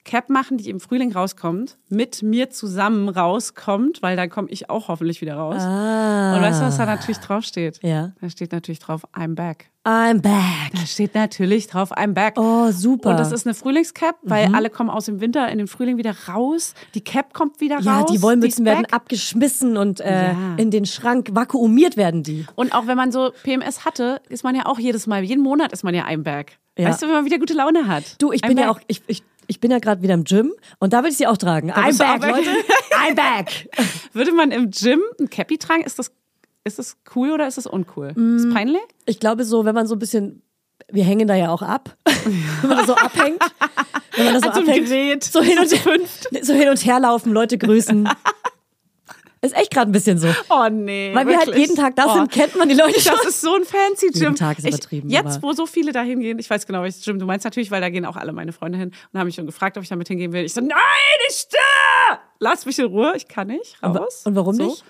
[0.08, 4.88] Cap machen, die im Frühling rauskommt, mit mir zusammen rauskommt, weil dann komme ich auch
[4.88, 5.60] hoffentlich wieder raus.
[5.60, 6.34] Ah.
[6.34, 7.78] Und weißt du, was da natürlich draufsteht?
[7.82, 8.12] Ja.
[8.18, 9.66] Da steht natürlich drauf, I'm back.
[9.84, 10.72] I'm back.
[10.72, 12.38] Da steht natürlich drauf, I'm back.
[12.38, 13.10] Oh, super.
[13.10, 13.14] Mhm.
[13.16, 16.14] Und das ist eine Frühlingscap, weil alle kommen aus dem Winter in den Frühling wieder
[16.26, 16.72] raus.
[16.94, 18.10] Die Cap kommt wieder ja, raus.
[18.10, 18.94] die Wollmützen werden back.
[18.94, 20.54] abgeschmissen und äh, Ja.
[20.56, 22.46] in den Schrank vakuumiert werden die.
[22.54, 25.72] Und auch wenn man so PMS hatte, ist man ja auch jedes Mal, jeden Monat
[25.72, 26.58] ist man ja I'm back.
[26.78, 26.88] Ja.
[26.88, 28.20] Weißt du, wenn man wieder gute Laune hat.
[28.22, 28.76] Du, ich I'm bin ja back.
[28.76, 31.26] auch, ich, ich, ich bin ja gerade wieder im Gym und da will ich sie
[31.26, 31.72] auch tragen.
[31.72, 32.36] I'm back, back.
[32.36, 32.50] Leute.
[32.90, 33.68] I'm back.
[34.12, 35.82] Würde man im Gym ein Cappy tragen?
[35.82, 36.12] Ist das,
[36.64, 38.12] ist das cool oder ist das uncool?
[38.14, 38.36] Mm.
[38.36, 38.82] Ist peinlich?
[39.06, 40.42] Ich glaube so, wenn man so ein bisschen,
[40.90, 41.96] wir hängen da ja auch ab,
[42.60, 43.42] wenn man da so abhängt,
[44.16, 45.98] wenn man da so An so einem abhängt, so hin und her,
[46.42, 48.08] so hin und her laufen, Leute grüßen.
[49.40, 50.28] Ist echt gerade ein bisschen so.
[50.48, 51.12] Oh nee.
[51.14, 51.68] Weil wir halt wirklich.
[51.68, 52.14] jeden Tag da oh.
[52.14, 53.12] sind, kennt man die Leute schon.
[53.12, 54.22] Das ist so ein fancy Gym.
[54.22, 57.04] Jeden Tag ist übertrieben, Ich, jetzt, wo so viele da hingehen, ich weiß genau, welches
[57.04, 59.36] Gym du meinst natürlich, weil da gehen auch alle meine Freunde hin und haben mich
[59.36, 60.44] schon gefragt, ob ich damit hingehen will.
[60.44, 60.78] Ich so, nein,
[61.28, 62.18] ich stehe!
[62.40, 64.22] Lass mich in Ruhe, ich kann nicht raus.
[64.24, 64.66] Und warum so.
[64.66, 64.84] nicht?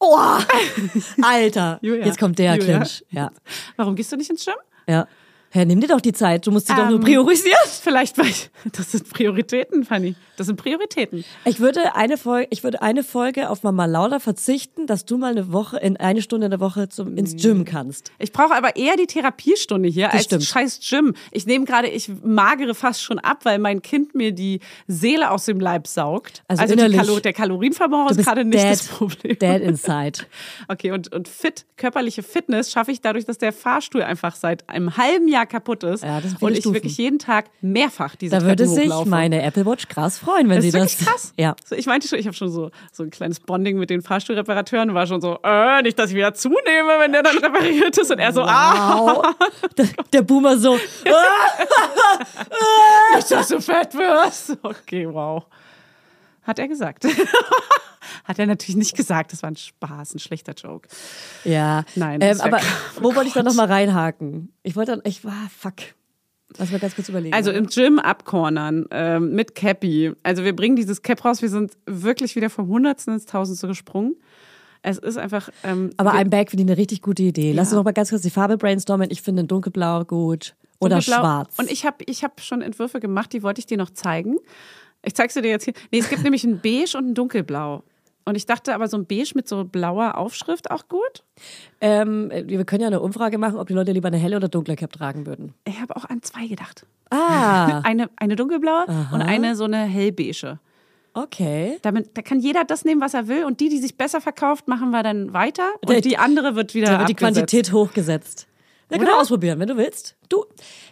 [0.00, 0.16] Oh,
[1.22, 2.06] Alter, Julia.
[2.06, 2.76] jetzt kommt der Julia.
[2.78, 3.04] Clinch.
[3.10, 3.32] Ja,
[3.76, 4.54] Warum gehst du nicht ins Gym?
[4.86, 5.06] ja.
[5.50, 6.46] Hä, nimm dir doch die Zeit.
[6.46, 7.56] Du musst sie doch nur Ähm, priorisieren.
[7.82, 10.14] Vielleicht, weil ich, das sind Prioritäten, Fanny.
[10.36, 11.24] Das sind Prioritäten.
[11.46, 15.30] Ich würde eine Folge, ich würde eine Folge auf Mama Lauda verzichten, dass du mal
[15.32, 18.12] eine Woche, in eine Stunde in der Woche zum, ins Gym kannst.
[18.18, 20.44] Ich brauche aber eher die Therapiestunde hier als stimmt.
[20.44, 21.14] scheiß Gym.
[21.32, 25.46] Ich nehme gerade, ich magere fast schon ab, weil mein Kind mir die Seele aus
[25.46, 26.42] dem Leib saugt.
[26.46, 26.98] Also die innerlich.
[26.98, 29.38] Kalo der Kalorienverbrauch ist gerade nicht dead, das Problem.
[29.38, 30.20] Dead inside.
[30.68, 34.96] Okay, und, und fit, körperliche Fitness schaffe ich dadurch, dass der Fahrstuhl einfach seit einem
[34.96, 36.04] halben Jahr kaputt ist.
[36.04, 36.74] Ja, das und ich Stufen.
[36.74, 40.62] wirklich jeden Tag mehrfach diese Da würde sich meine Apple Watch krass freuen, wenn Das
[40.62, 40.82] sie ist das.
[41.00, 41.32] wirklich krass.
[41.38, 41.54] Ja.
[41.64, 44.94] So, ich meinte schon, ich habe schon so, so ein kleines Bonding mit den Fahrstuhlreparateuren,
[44.94, 48.10] war schon so, äh, nicht, dass ich wieder zunehme, wenn der dann repariert ist.
[48.10, 49.34] Und er so, ah, Wow.
[49.76, 50.74] der, der Boomer so.
[53.14, 54.56] nicht, dass du fett wirst.
[54.62, 55.44] Okay, wow.
[56.48, 57.04] Hat er gesagt.
[58.24, 59.32] Hat er natürlich nicht gesagt.
[59.32, 60.88] Das war ein Spaß, ein schlechter Joke.
[61.44, 61.84] Ja.
[61.94, 62.72] Nein, Ähm, aber klar.
[63.00, 64.52] wo wollte ich dann nochmal reinhaken?
[64.62, 65.74] Ich wollte dann, ich war, fuck.
[66.56, 67.34] Lass mal ganz kurz überlegen.
[67.34, 70.12] Also im Gym abcornern ähm, mit Cappy.
[70.22, 71.42] Also wir bringen dieses Cap raus.
[71.42, 74.16] Wir sind wirklich wieder vom Hundertsten ins Tausendste gesprungen.
[74.80, 75.50] Es ist einfach.
[75.64, 77.52] Ähm, aber ein Bag finde ich eine richtig gute Idee.
[77.52, 77.72] Lass Ja.
[77.72, 79.10] uns noch mal ganz kurz die Farbe brainstormen.
[79.10, 80.54] Ich finde dunkelblau gut.
[80.80, 81.20] Oder Dunkelblau.
[81.20, 81.54] schwarz.
[81.58, 84.36] Und ich habe ich hab schon Entwürfe gemacht, die wollte ich dir noch zeigen.
[85.04, 85.74] Ich zeige sie dir jetzt hier.
[85.92, 87.82] Nee, es gibt nämlich ein Beige und ein Dunkelblau.
[88.24, 91.24] Und ich dachte aber, so ein Beige mit so blauer Aufschrift auch gut.
[91.80, 94.76] ähm, wir können ja eine Umfrage machen, ob die Leute lieber eine helle oder dunkle
[94.76, 95.54] Cap tragen würden.
[95.66, 96.84] Ich habe auch an zwei gedacht.
[97.10, 100.58] Ah, Eine, eine dunkelblaue und eine so eine hellbeige.
[101.14, 101.78] okay.
[101.80, 103.44] Damit, da kann jeder das nehmen, was er will.
[103.44, 105.70] Und die, die sich besser verkauft, machen wir dann weiter.
[105.80, 107.14] Und Der- die andere wird wieder Da wird die.
[107.14, 108.46] Quantität hochgesetzt.
[108.90, 110.16] Na, können wir ausprobieren, wenn du willst.
[110.28, 110.44] Du,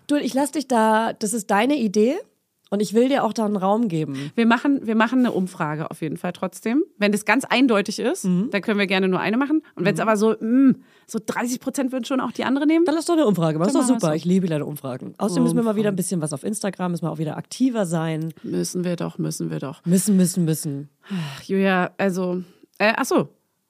[0.07, 2.17] du, ich lass dich da, das ist deine Idee
[2.71, 4.33] und ich will dir auch da einen Raum geben.
[4.35, 6.83] Wir machen, wir machen eine Umfrage auf jeden Fall trotzdem.
[6.99, 8.51] Wenn das ganz eindeutig ist, Mhm.
[8.51, 9.63] dann können wir gerne nur eine machen.
[9.75, 10.75] Und wenn es aber so, mh,
[11.07, 12.85] so 30 Prozent würden schon auch die andere nehmen.
[12.85, 13.73] Dann lass doch eine Umfrage machen.
[13.73, 14.15] Das ist doch super.
[14.17, 15.15] Ich liebe deine Umfragen.
[15.19, 17.87] Außerdem müssen wir mal wieder ein bisschen was auf Instagram, müssen wir auch wieder aktiver
[17.87, 18.35] sein.
[18.43, 19.85] Müssen wir doch, müssen wir doch.
[19.85, 20.89] Müssen, müssen, müssen.
[21.09, 22.43] Ach, Julia, also,
[22.79, 23.29] äh, ach so,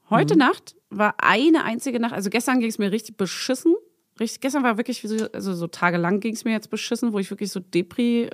[0.09, 0.39] heute Mhm.
[0.41, 3.75] Nacht war eine einzige Nacht, also gestern ging es mir richtig beschissen.
[4.19, 7.31] Richtig, gestern war wirklich, so, also so tagelang ging es mir jetzt beschissen, wo ich
[7.31, 8.31] wirklich so Depri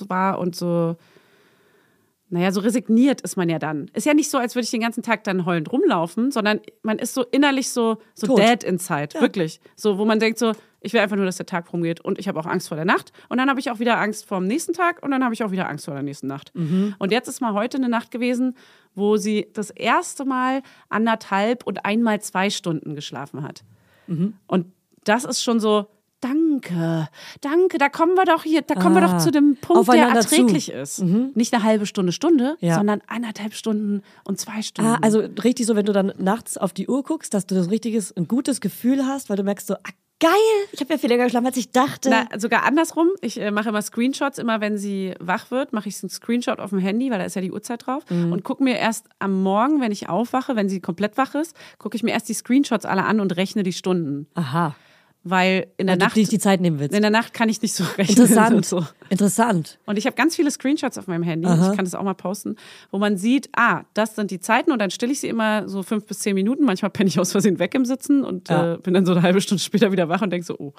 [0.00, 0.96] war und so,
[2.30, 3.90] naja, so resigniert ist man ja dann.
[3.94, 6.98] Ist ja nicht so, als würde ich den ganzen Tag dann heulend rumlaufen, sondern man
[6.98, 8.38] ist so innerlich so, so Tot.
[8.38, 9.60] dead inside, wirklich.
[9.76, 12.28] So, wo man denkt so, ich will einfach nur, dass der Tag rumgeht und ich
[12.28, 14.46] habe auch Angst vor der Nacht und dann habe ich auch wieder Angst vor dem
[14.46, 16.52] nächsten Tag und dann habe ich auch wieder Angst vor der nächsten Nacht.
[16.98, 18.56] Und jetzt ist mal heute eine Nacht gewesen,
[18.94, 23.64] wo sie das erste Mal anderthalb und einmal zwei Stunden geschlafen hat.
[24.46, 24.66] Und
[25.08, 25.86] das ist schon so,
[26.20, 27.08] danke,
[27.40, 29.94] danke, da kommen wir doch hier, da kommen wir Ah, doch zu dem Punkt, der
[29.94, 30.34] aufeinander zu.
[30.36, 31.00] erträglich ist.
[31.02, 32.74] Nicht eine halbe Stunde, Stunde, Ja.
[32.76, 34.90] sondern anderthalb Stunden und zwei Stunden.
[34.90, 37.70] Ah, also richtig so, wenn du dann nachts auf die Uhr guckst, dass du das
[37.70, 39.90] richtiges, ein gutes Gefühl hast, weil du merkst so, ah,
[40.20, 40.32] geil,
[40.72, 42.10] ich habe ja viel länger geschlafen, als ich dachte.
[42.10, 43.08] Na, sogar andersrum.
[43.20, 44.38] Ich äh, mache immer Screenshots.
[44.38, 47.36] Immer wenn sie wach wird, mache ich einen Screenshot auf dem Handy, weil da ist
[47.36, 48.02] ja die Uhrzeit drauf.
[48.10, 48.32] Mhm.
[48.32, 51.96] Und gucke mir erst am Morgen, wenn ich aufwache, wenn sie komplett wach ist, gucke
[51.96, 54.26] ich mir erst die Screenshots alle an und rechne die Stunden.
[54.34, 54.74] Aha.
[55.24, 56.16] Weil in der Weil du Nacht.
[56.16, 56.94] dir die Zeit nehmen willst.
[56.94, 58.16] In der Nacht kann ich nicht so rechnen.
[58.16, 58.54] Interessant.
[58.56, 58.86] Und, so.
[59.10, 59.78] Interessant.
[59.84, 61.46] und ich habe ganz viele Screenshots auf meinem Handy.
[61.48, 62.56] Ich kann das auch mal posten,
[62.90, 65.82] wo man sieht, ah, das sind die Zeiten und dann stille ich sie immer so
[65.82, 66.64] fünf bis zehn Minuten.
[66.64, 68.74] Manchmal penne ich aus Versehen weg im Sitzen und Ja.
[68.74, 70.72] äh, bin dann so eine halbe Stunde später wieder wach und denke so, oh,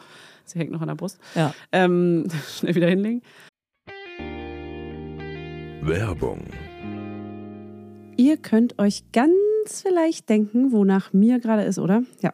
[0.45, 1.19] sie hängt noch an der Brust.
[1.36, 1.54] Ja.
[1.71, 3.21] Ähm, schnell wieder hinlegen.
[5.82, 6.45] Werbung.
[8.17, 9.34] Ihr könnt euch ganz
[9.82, 12.04] vielleicht denken, wonach mir gerade ist, oder?
[12.21, 12.34] Ja,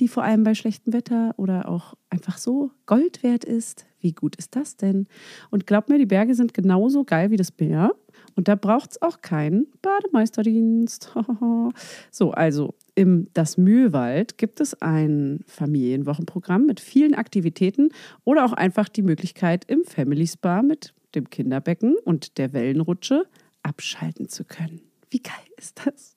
[0.00, 3.86] Die vor allem bei schlechtem Wetter oder auch einfach so Gold wert ist.
[4.00, 5.06] Wie gut ist das denn?
[5.50, 7.94] Und glaub mir, die Berge sind genauso geil wie das Meer.
[8.34, 11.14] Und da braucht es auch keinen Bademeisterdienst.
[12.10, 17.90] so, also im Das Mühlwald gibt es ein Familienwochenprogramm mit vielen Aktivitäten
[18.24, 23.26] oder auch einfach die Möglichkeit, im Family Spa mit dem Kinderbecken und der Wellenrutsche
[23.62, 24.80] abschalten zu können.
[25.10, 26.16] Wie geil ist das?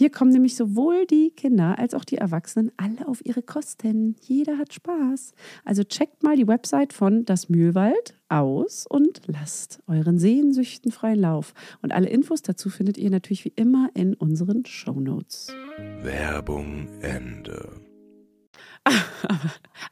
[0.00, 4.16] Hier kommen nämlich sowohl die Kinder als auch die Erwachsenen alle auf ihre Kosten.
[4.22, 5.34] Jeder hat Spaß.
[5.66, 11.52] Also checkt mal die Website von Das Mühlwald aus und lasst euren Sehnsüchten freien Lauf.
[11.82, 15.48] Und alle Infos dazu findet ihr natürlich wie immer in unseren Shownotes.
[16.00, 17.82] Werbung Ende.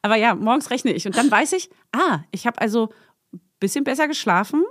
[0.01, 2.89] Aber ja, morgens rechne ich und dann weiß ich, ah, ich habe also
[3.35, 4.65] ein bisschen besser geschlafen,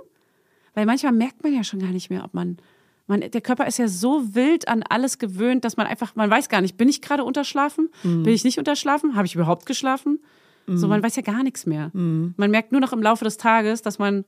[0.74, 2.56] weil manchmal merkt man ja schon gar nicht mehr, ob man,
[3.08, 6.48] man, der Körper ist ja so wild an alles gewöhnt, dass man einfach, man weiß
[6.48, 10.20] gar nicht, bin ich gerade unterschlafen, bin ich nicht unterschlafen, habe ich überhaupt geschlafen?
[10.70, 11.90] So, man weiß ja gar nichts mehr.
[11.94, 14.24] Man merkt nur noch im Laufe des Tages, dass man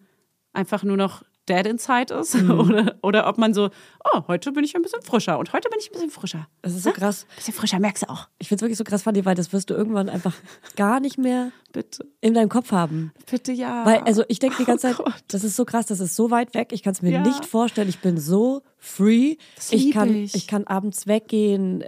[0.54, 3.70] einfach nur noch dead inside ist oder, oder ob man so,
[4.14, 6.46] oh, heute bin ich ein bisschen frischer und heute bin ich ein bisschen frischer.
[6.62, 7.26] Das ist so krass.
[7.36, 8.28] Bisschen frischer, merkst du auch.
[8.38, 10.34] Ich finde es wirklich so krass, Fanny, weil das wirst du irgendwann einfach
[10.76, 13.12] gar nicht mehr Bitte, in deinem Kopf haben.
[13.30, 13.84] bitte ja.
[13.84, 15.24] Weil, also ich denke die ganze Oh Zeit, Gott.
[15.28, 17.20] das ist so krass, das ist so weit weg, ich kann es mir Ja.
[17.22, 17.88] nicht vorstellen.
[17.88, 19.36] Ich bin so free.
[19.56, 20.34] Das ich kann, ich.
[20.34, 21.84] ich kann abends weggehen.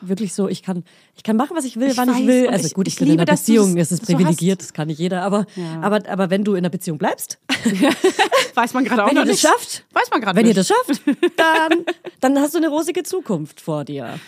[0.00, 2.48] Wirklich so, ich kann, ich kann machen, was ich will, Ich wann weiß, ich will.
[2.48, 4.12] Also gut, ich, ich bin in liebe, einer dass du Beziehung, das es ist so
[4.14, 5.22] privilegiert, das kann nicht jeder.
[5.22, 5.80] Aber, Ja.
[5.82, 7.38] aber, aber wenn du in einer Beziehung bleibst,
[8.54, 9.46] weiß man gerade auch wenn noch ihr das nicht.
[9.52, 10.58] schafft, Weiß man gerade wenn ihr nicht.
[10.58, 11.02] das schafft,
[11.36, 11.84] dann,
[12.20, 14.18] dann hast du eine rosige Zukunft vor dir.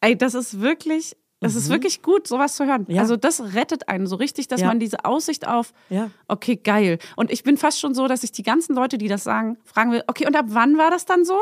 [0.00, 2.84] Ey, das ist wirklich, das ist wirklich gut, sowas zu hören.
[2.88, 2.94] Mhm.
[2.96, 3.02] Ja.
[3.02, 4.66] Also das rettet einen so richtig, dass Ja.
[4.66, 6.10] man diese Aussicht auf, Ja.
[6.26, 6.98] okay, geil.
[7.16, 9.92] Und ich bin fast schon so, dass ich die ganzen Leute, die das sagen, fragen
[9.92, 11.38] will, okay, und ab wann war das dann so?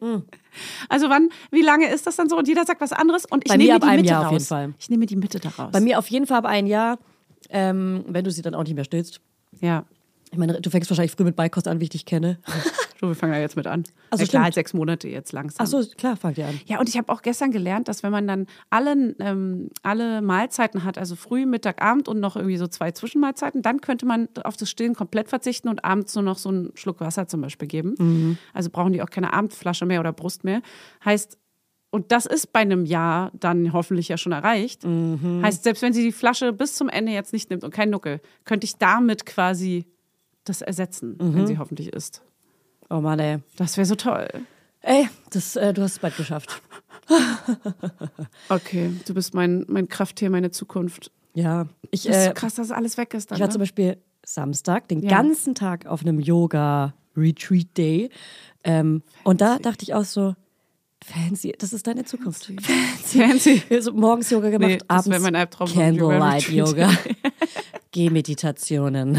[0.00, 0.24] Mhm.
[0.88, 2.36] also wann, wie lange ist das dann so?
[2.36, 4.20] Und jeder sagt was anderes und ich Bei mir nehme ab die einem Mitte Jahr
[4.22, 4.26] raus.
[4.26, 4.74] auf jeden Fall.
[4.78, 5.70] Ich nehme die Mitte daraus.
[5.72, 6.98] Bei mir auf jeden Fall ab ein Jahr,
[7.50, 9.20] ähm, wenn du sie dann auch nicht mehr stillst.
[9.60, 9.84] ja.
[10.32, 12.38] Ich meine, du fängst wahrscheinlich früh mit Beikost an, wie ich dich kenne.
[13.02, 13.82] So, wir fangen ja jetzt mit an.
[14.10, 14.54] Also ja, klar, stimmt.
[14.54, 15.64] sechs Monate jetzt langsam.
[15.64, 16.60] Ach so, klar, fangt ihr an.
[16.66, 20.84] Ja, und ich habe auch gestern gelernt, dass wenn man dann alle, ähm, alle Mahlzeiten
[20.84, 24.56] hat, also früh, Mittag, Abend und noch irgendwie so zwei Zwischenmahlzeiten, dann könnte man auf
[24.56, 28.38] das Stillen komplett verzichten und abends nur noch so einen Schluck Wasser zum Beispiel geben.
[28.54, 30.62] Also brauchen die auch keine Abendflasche mehr oder Brust mehr.
[31.04, 31.38] Heißt,
[31.90, 34.84] und das ist bei einem Jahr dann hoffentlich ja schon erreicht.
[34.84, 38.20] Heißt, selbst wenn sie die Flasche bis zum Ende jetzt nicht nimmt und kein Nuckel,
[38.44, 39.86] könnte ich damit quasi
[40.44, 42.22] das ersetzen, wenn sie hoffentlich isst.
[42.90, 43.38] Oh Mann, ey.
[43.56, 44.28] Das wäre so toll.
[44.80, 46.60] Ey, das, äh, du hast es bald geschafft.
[48.48, 51.10] Okay, du bist mein, mein Krafttier, meine Zukunft.
[51.34, 51.66] Ja.
[51.90, 53.30] Ich, Das ist so äh, krass, dass alles weg ist.
[53.30, 53.52] Dann, ich war ne?
[53.52, 55.10] zum Beispiel Samstag den Ja.
[55.10, 58.10] ganzen Tag auf einem Yoga-Retreat-Day.
[58.64, 60.34] Ähm, und da dachte ich auch so,
[61.04, 62.44] fancy, das ist deine Zukunft.
[62.46, 63.18] Fancy.
[63.18, 63.62] Fancy.
[63.70, 66.90] Also morgens Yoga gemacht, Nee, abends Candlelight-Yoga.
[67.90, 69.18] Gehmeditationen.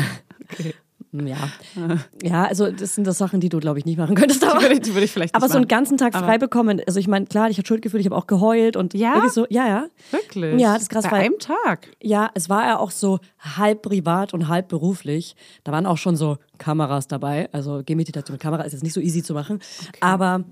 [1.14, 1.38] Ja.
[2.24, 4.44] ja, also das sind das Sachen, die du, glaube ich, nicht machen könntest.
[4.44, 6.38] Aber, Die würde ich- die würde ich vielleicht aber so einen ganzen Tag Aber- frei
[6.40, 6.82] bekommen.
[6.88, 9.14] Also ich meine, klar, ich hatte Schuldgefühle, ich habe auch geheult und Ja?
[9.16, 9.86] wirklich so, ja, ja.
[10.12, 10.60] Wirklich?
[10.60, 11.90] Ja, das ist krass, Bei weil- einem Tag.
[12.02, 15.36] Ja, es war ja auch so halb privat und halb beruflich.
[15.64, 17.48] Da waren auch schon so Kameras dabei.
[17.52, 19.60] Also Gehmeditation mit Kamera ist jetzt nicht so easy zu machen.
[20.00, 20.44] Aber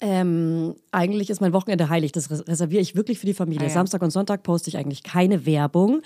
[0.00, 2.12] ähm, eigentlich ist mein Wochenende heilig.
[2.12, 3.64] Das res- reserviere ich wirklich für die Familie.
[3.66, 3.74] Ah, ja.
[3.74, 6.00] Samstag und Sonntag poste ich eigentlich keine Werbung.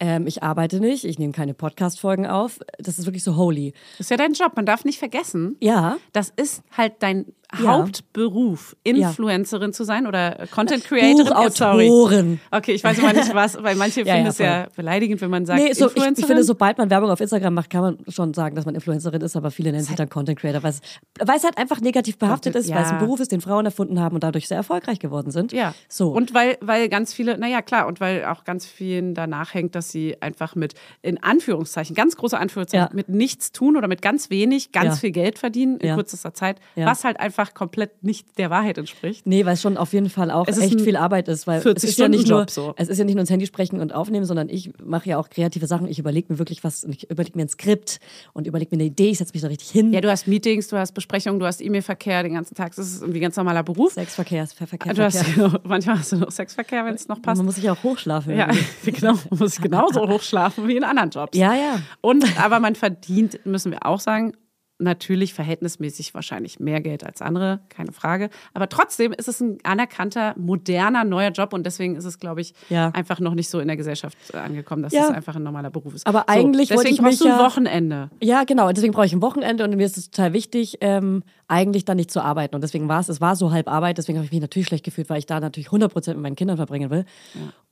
[0.00, 2.60] Ähm, ich arbeite nicht, ich nehme keine Podcast-Folgen auf.
[2.78, 3.72] Das ist wirklich so holy.
[3.98, 4.52] Das ist ja dein Job.
[4.54, 5.96] Man darf nicht vergessen, Ja.
[6.12, 7.26] das ist halt dein
[7.62, 7.78] Ja.
[7.78, 11.24] Hauptberuf, Influencerin zu sein oder Content Creatorin.
[11.26, 12.40] Buchautorin.
[12.50, 15.30] Okay, ich weiß immer nicht was, weil manche Ja, finden ja, es ja beleidigend, wenn
[15.30, 16.14] man sagt Nee, so, ich, Influencerin.
[16.18, 19.22] ich finde, sobald man Werbung auf Instagram macht, kann man schon sagen, dass man Influencerin
[19.22, 20.80] ist, aber viele nennen sich dann Content Creator, weil es,
[21.18, 23.00] weil es halt einfach negativ behaftet Content- ist, weil es ein ja.
[23.00, 25.52] Beruf ist, den Frauen erfunden haben und dadurch sehr erfolgreich geworden sind.
[25.52, 25.74] Ja.
[25.88, 26.10] So.
[26.10, 29.90] Und weil, weil ganz viele, naja, klar, und weil auch ganz vielen danach hängt, dass
[29.90, 32.94] sie einfach mit, in Anführungszeichen, ganz große Anführungszeichen, Ja.
[32.94, 35.00] mit nichts tun oder mit ganz wenig, ganz Ja.
[35.00, 35.94] viel Geld verdienen in Ja.
[35.94, 36.86] kürzester Zeit, Ja.
[36.86, 39.26] was halt einfach komplett nicht der Wahrheit entspricht.
[39.26, 41.98] Nee, weil es schon auf jeden Fall auch echt viel Arbeit ist, weil es ist
[41.98, 42.74] ja nicht nur, 40-Stunden-Job so.
[42.76, 45.30] es ist ja nicht nur ins Handy sprechen und aufnehmen, sondern ich mache ja auch
[45.30, 45.88] kreative Sachen.
[45.88, 48.00] Ich überlege mir wirklich was, und ich überlege mir ein Skript
[48.32, 49.92] und überlege mir eine Idee, ich setze mich da richtig hin.
[49.92, 52.74] Ja, du hast Meetings, du hast Besprechungen, du hast E-Mail-Verkehr den ganzen Tag.
[52.74, 53.92] Das ist irgendwie ein ganz normaler Beruf.
[53.92, 55.60] Sexverkehr, Verkehr, Du hast, Verkehr.
[55.64, 57.38] manchmal hast du noch Sexverkehr, wenn es noch passt.
[57.38, 58.36] Man muss sich auch hochschlafen.
[58.36, 58.48] Ja,
[58.84, 59.14] genau.
[59.30, 61.36] Man muss genauso hochschlafen wie in anderen Jobs.
[61.36, 61.80] ja, ja.
[62.00, 64.32] Und aber man verdient, müssen wir auch sagen,
[64.80, 68.30] natürlich verhältnismäßig wahrscheinlich mehr Geld als andere, keine Frage.
[68.54, 72.54] Aber trotzdem ist es ein anerkannter, moderner, neuer Job und deswegen ist es, glaube ich,
[72.68, 72.90] Ja.
[72.90, 75.04] einfach noch nicht so in der Gesellschaft äh, angekommen, dass Ja.
[75.04, 76.06] es einfach ein normaler Beruf ist.
[76.06, 78.10] Aber eigentlich so, wollte deswegen ich brauchst du ein ja- Wochenende.
[78.22, 78.70] Ja, genau.
[78.70, 82.10] Deswegen brauche ich ein Wochenende und mir ist es total wichtig, ähm, eigentlich dann nicht
[82.10, 82.54] zu arbeiten.
[82.54, 84.84] Und deswegen war es, es war so halb Arbeit, deswegen habe ich mich natürlich schlecht
[84.84, 87.04] gefühlt, weil ich da natürlich 100% mit meinen Kindern verbringen will.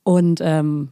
[0.03, 0.89] Und ähm,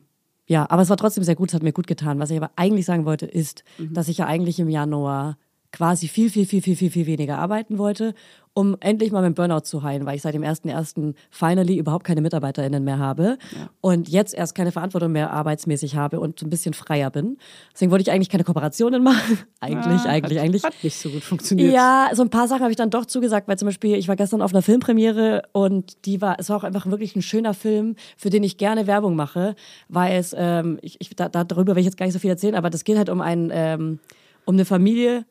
[0.48, 2.20] ja, aber es war trotzdem sehr gut, es hat mir gut getan.
[2.20, 5.38] Was ich aber eigentlich sagen wollte, ist, dass ich ja eigentlich im Januar
[5.76, 8.14] quasi viel, viel, viel, viel, viel, viel weniger arbeiten wollte,
[8.54, 11.14] um endlich mal meinen Burnout zu heilen, weil ich seit dem 1.1.
[11.30, 13.38] finally überhaupt keine MitarbeiterInnen mehr habe
[13.82, 17.38] und jetzt erst keine Verantwortung mehr arbeitsmäßig habe und ein bisschen freier bin.
[17.74, 19.40] Deswegen wollte ich eigentlich keine Kooperationen machen.
[19.60, 20.64] eigentlich, Ah, eigentlich, hat, eigentlich.
[20.64, 21.74] Hat nicht so gut funktioniert.
[21.74, 24.16] Ja, so ein paar Sachen habe ich dann doch zugesagt, weil zum Beispiel, ich war
[24.16, 27.98] gestern auf einer Filmpremiere und die war, es war auch einfach wirklich ein schöner Film,
[28.16, 29.56] für den ich gerne Werbung mache,
[29.90, 32.56] weil es, ähm, ich, ich, da, darüber will ich jetzt gar nicht so viel erzählen,
[32.56, 34.00] aber das geht halt um ein, ähm,
[34.46, 35.26] um eine Familie,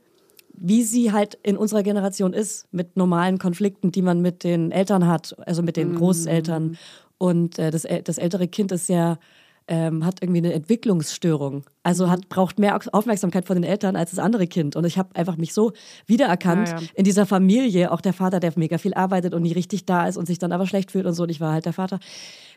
[0.57, 5.07] wie sie halt in unserer Generation ist, mit normalen Konflikten, die man mit den Eltern
[5.07, 6.77] hat, also mit den Großeltern.
[7.19, 9.19] Und äh, das, das ältere Kind ist sehr,
[9.67, 11.64] ähm, hat irgendwie eine Entwicklungsstörung.
[11.83, 14.77] Also hat, braucht mehr Au- Aufmerksamkeit von den Eltern als das andere Kind.
[14.77, 15.73] Und ich habe einfach mich so
[16.07, 16.87] wiedererkannt Ja, ja.
[16.95, 17.90] in dieser Familie.
[17.90, 20.53] Auch der Vater, der mega viel arbeitet und nie richtig da ist und sich dann
[20.53, 21.23] aber schlecht fühlt und so.
[21.25, 21.99] Und ich war halt der Vater.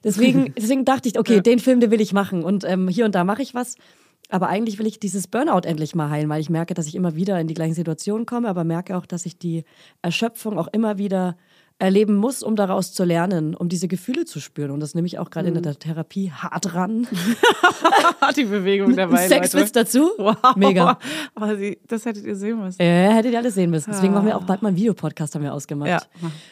[0.03, 2.43] Deswegen, deswegen dachte ich, okay, den Film, den will ich machen.
[2.43, 3.75] Und ähm, hier und da mache ich was.
[4.29, 7.15] Aber eigentlich will ich dieses Burnout endlich mal heilen, weil ich merke, dass ich immer
[7.15, 9.63] wieder in die gleichen Situationen komme, aber merke auch, dass ich die
[10.01, 11.37] Erschöpfung auch immer wieder
[11.79, 14.71] erleben muss, um daraus zu lernen, um diese Gefühle zu spüren.
[14.71, 17.07] Und das nehme ich auch gerade in der Therapie hart ran.
[18.35, 19.27] die Bewegung dabei.
[19.27, 20.09] Sexwitz dazu.
[20.17, 20.55] Wow.
[20.55, 20.97] Mega.
[21.35, 22.81] Aber sie, das hättet ihr sehen müssen.
[22.81, 23.91] Äh, hättet ihr alles sehen müssen.
[23.91, 25.89] Deswegen machen wir auch bald mal einen Videopodcast, haben wir ausgemacht.
[25.89, 26.01] Ja.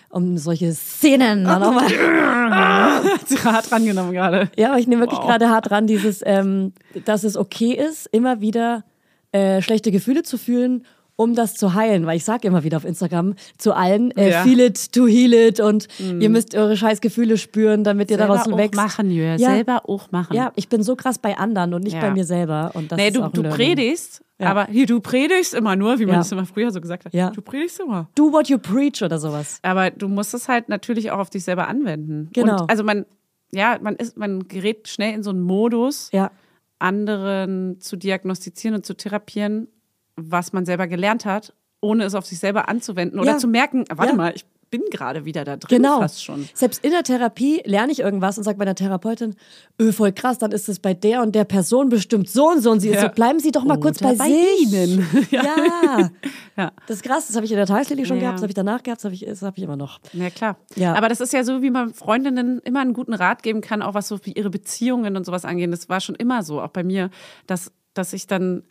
[0.10, 1.86] Um solche Szenen dann auch mal.
[3.16, 4.52] Hat sie hart rangenommen gerade.
[4.58, 5.28] Ja, aber ich nehme wirklich Wow.
[5.28, 6.74] gerade hart dran, dieses, ähm,
[7.06, 8.84] dass es okay ist, immer wieder
[9.32, 10.86] äh, schlechte Gefühle zu fühlen,
[11.18, 12.06] um das zu heilen.
[12.06, 14.44] Weil ich sage immer wieder auf Instagram zu allen, äh, Ja.
[14.44, 15.88] feel it to heal it und
[16.20, 18.76] ihr müsst eure scheiß Gefühle spüren, damit ihr daraus Selber auch wächst.
[18.76, 19.36] machen, Jür.
[19.36, 19.52] Ja.
[19.52, 20.36] Selber auch machen.
[20.36, 22.02] Ja, ich bin so krass bei anderen und nicht Ja.
[22.02, 22.72] bei mir selber.
[22.74, 26.16] Und das nee, ist du, du predigst, aber hier, du predigst immer nur, wie man
[26.18, 27.14] das immer früher so gesagt hat.
[27.14, 27.30] Ja.
[27.30, 28.10] Du predigst immer.
[28.16, 29.60] Do what you preach oder sowas.
[29.62, 32.30] Aber du musst es halt natürlich auch auf dich selber anwenden.
[32.34, 32.64] Genau.
[32.64, 33.06] Und also man,
[33.54, 36.32] ja, man ist, man gerät schnell in so einen Modus, Ja.
[36.80, 39.68] anderen zu diagnostizieren und zu therapieren,
[40.16, 43.38] was man selber gelernt hat, ohne es auf sich selber anzuwenden oder Ja.
[43.38, 44.18] zu merken, warte Ja.
[44.18, 46.00] mal, ich bin gerade wieder da drin Genau.
[46.00, 46.50] fast schon.
[46.54, 49.36] Selbst in der Therapie lerne ich irgendwas und sage meiner Therapeutin,
[49.80, 52.72] öh, voll krass, dann ist es bei der und der Person bestimmt so und so.
[52.72, 53.02] Und sie ist Ja.
[53.04, 54.74] so, bleiben Sie doch mal kurz Oder bei, bei sich.
[54.74, 55.08] Ihnen.
[55.32, 56.10] Ja.
[56.58, 56.72] Ja.
[56.88, 58.22] Das ist krass, das habe ich in der Tageslinie schon Ja.
[58.22, 60.00] gehabt, das habe ich danach gehabt, das habe ich, das hab ich immer noch.
[60.14, 60.58] Ja, klar.
[60.76, 60.96] Ja.
[60.96, 63.94] Aber das ist ja so, wie man Freundinnen immer einen guten Rat geben kann, auch
[63.94, 65.72] was so wie ihre Beziehungen und sowas angehen.
[65.72, 67.10] Das war schon immer so, auch bei mir,
[67.46, 68.64] dass, dass ich dann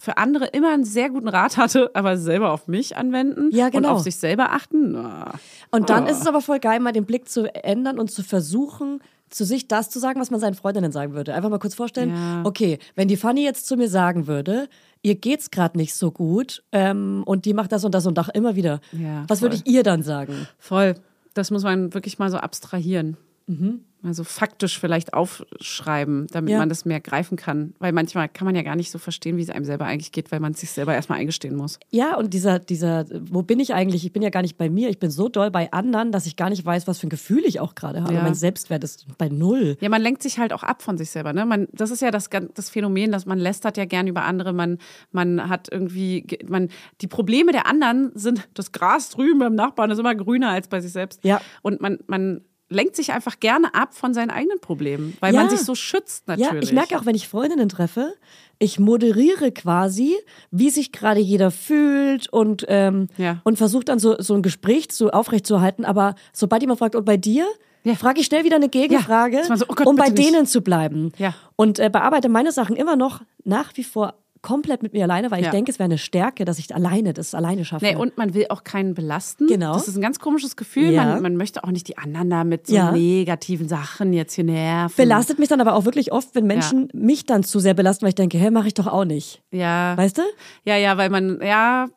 [0.00, 3.90] für andere immer einen sehr guten Rat hatte, aber selber auf mich anwenden Ja, genau.
[3.90, 4.92] und auf sich selber achten.
[4.92, 5.34] Na.
[5.70, 6.10] Und dann Ah.
[6.10, 9.68] ist es aber voll geil, mal den Blick zu ändern und zu versuchen, zu sich
[9.68, 11.34] das zu sagen, was man seinen Freundinnen sagen würde.
[11.34, 12.40] Einfach mal kurz vorstellen, Ja.
[12.44, 14.68] okay, wenn die Fanny jetzt zu mir sagen würde,
[15.02, 18.28] ihr geht's gerade nicht so gut ähm, und die macht das und das und das
[18.30, 20.48] immer wieder, Ja, was würde ich ihr dann sagen?
[20.58, 20.94] Voll.
[21.34, 23.16] Das muss man wirklich mal so abstrahieren.
[23.50, 23.80] Mhm.
[24.02, 26.58] Also faktisch vielleicht aufschreiben, damit Ja.
[26.58, 27.74] man das mehr greifen kann.
[27.80, 30.32] Weil manchmal kann man ja gar nicht so verstehen, wie es einem selber eigentlich geht,
[30.32, 31.78] weil man es sich selber erstmal eingestehen muss.
[31.90, 34.06] Ja, und dieser, dieser, wo bin ich eigentlich?
[34.06, 36.36] Ich bin ja gar nicht bei mir, ich bin so doll bei anderen, dass ich
[36.36, 38.14] gar nicht weiß, was für ein Gefühl ich auch gerade habe.
[38.14, 38.22] Ja.
[38.22, 39.76] Mein Selbstwert ist bei null.
[39.82, 41.34] Ja, man lenkt sich halt auch ab von sich selber.
[41.34, 41.44] Ne?
[41.44, 44.54] Man, das ist ja das, das Phänomen, dass man lästert ja gern über andere.
[44.54, 44.78] Man,
[45.12, 46.68] man hat irgendwie, ge- man,
[47.02, 50.80] die Probleme der anderen sind, das Gras drüben beim Nachbarn ist immer grüner als bei
[50.80, 51.22] sich selbst.
[51.22, 51.40] Ja.
[51.60, 55.40] Und man, man lenkt sich einfach gerne ab von seinen eigenen Problemen, weil Ja.
[55.40, 56.50] man sich so schützt natürlich.
[56.52, 58.14] Ja, ich merke auch, wenn ich Freundinnen treffe,
[58.58, 60.16] ich moderiere quasi,
[60.50, 63.40] wie sich gerade jeder fühlt und, ähm, Ja.
[63.44, 65.84] und versuche dann so, so ein Gespräch zu, aufrechtzuerhalten.
[65.84, 67.46] Aber sobald jemand fragt, und bei dir?
[67.84, 67.94] Ja.
[67.94, 70.18] Frage ich schnell wieder eine Gegenfrage, man so, oh Gott, um bei nicht.
[70.18, 71.12] denen zu bleiben.
[71.16, 71.34] Ja.
[71.56, 75.40] Und äh, bearbeite meine Sachen immer noch nach wie vor komplett mit mir alleine, weil
[75.40, 75.50] ich Ja.
[75.50, 77.84] denke, es wäre eine Stärke, dass ich alleine das alleine schaffe.
[77.84, 79.46] Nee, und man will auch keinen belasten.
[79.46, 79.74] Genau.
[79.74, 80.90] Das ist ein ganz komisches Gefühl.
[80.92, 81.04] Ja.
[81.04, 82.92] Man, man möchte auch nicht die anderen da mit so Ja.
[82.92, 84.94] negativen Sachen jetzt hier nerven.
[84.96, 88.10] Belastet mich dann aber auch wirklich oft, wenn Menschen mich dann zu sehr belasten, weil
[88.10, 89.42] ich denke, hä, mache ich doch auch nicht.
[89.50, 89.96] Ja.
[89.96, 90.22] Weißt du?
[90.64, 91.88] Ja, ja, weil man, ja,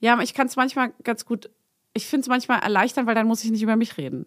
[0.00, 1.48] ja, ich kann es manchmal ganz gut,
[1.94, 4.26] ich finde es manchmal erleichtern, weil dann muss ich nicht über mich reden.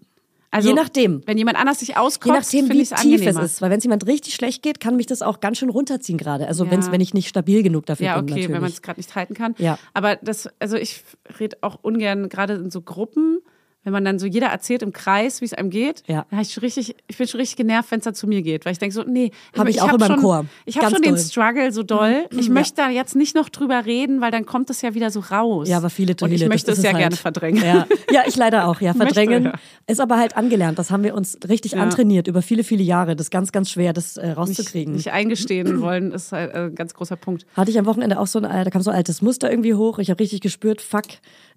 [0.52, 1.22] Also, Je nachdem.
[1.26, 3.62] Wenn jemand anders sich Je auskotzt, nachdem, wie ich es tief es ist.
[3.62, 6.48] Weil wenn es jemand richtig schlecht geht, kann mich das auch ganz schön runterziehen gerade.
[6.48, 6.72] Also Ja.
[6.72, 8.24] wenn's, wenn ich nicht stabil genug dafür Ja, bin.
[8.24, 8.50] okay, natürlich.
[8.54, 9.54] wenn man es gerade nicht halten kann.
[9.58, 9.78] Ja.
[9.94, 11.04] Aber das, also ich
[11.40, 13.40] rede auch ungern gerade in so Gruppen,
[13.86, 16.26] wenn man dann so jeder erzählt im Kreis, wie es einem geht, Ja.
[16.42, 18.66] ich, schon richtig, ich bin schon richtig genervt, wenn es da zu mir geht.
[18.66, 20.46] Weil ich denke so, nee, Hab ich auch hab schon, Chor.
[20.66, 21.22] Ich habe schon den doll.
[21.24, 21.28] Mhm.
[21.28, 22.26] Struggle so doll.
[22.38, 25.22] Ich möchte da jetzt nicht noch drüber reden, weil dann kommt es ja wieder so
[25.22, 25.70] raus.
[25.70, 27.00] Ja, aber viele Und ich möchte das es ja halt.
[27.00, 27.64] gerne verdrängen.
[27.64, 27.88] Ja.
[28.12, 28.82] ja, ich leider auch.
[28.82, 29.54] Ja, Möchte, verdrängen ja.
[29.88, 30.78] ist aber halt angelernt.
[30.80, 31.80] Das haben wir uns richtig Ja.
[31.84, 33.16] antrainiert über viele, viele Jahre.
[33.16, 34.94] Das ist ganz, ganz schwer, das äh, Nicht, rauszukriegen.
[34.96, 37.46] nicht eingestehen wollen, ist halt äh, ein ganz großer Punkt.
[37.56, 39.76] Hatte ich am Wochenende auch so ein, äh, da kam so ein altes Muster irgendwie
[39.76, 40.00] hoch.
[40.00, 41.04] Ich habe richtig gespürt, fuck,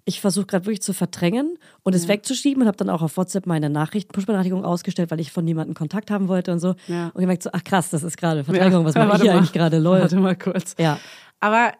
[0.05, 3.45] ich versuche gerade wirklich zu verdrängen und es wegzuschieben und habe dann auch auf WhatsApp
[3.45, 6.75] meine Nachrichten, Push-Benachrichtigung ausgestellt, weil ich von niemandem Kontakt haben wollte und so.
[6.87, 7.07] Ja.
[7.13, 9.37] Und gemerkt so, ach krass, das ist gerade Verdrängung, was mache ich hier mal.
[9.37, 9.99] eigentlich gerade, lol.
[9.99, 10.75] Warte mal kurz.
[10.77, 10.99] Ja.
[11.39, 11.73] Aber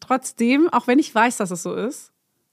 [0.00, 2.12] trotzdem, auch wenn ich weiß, dass es so ist,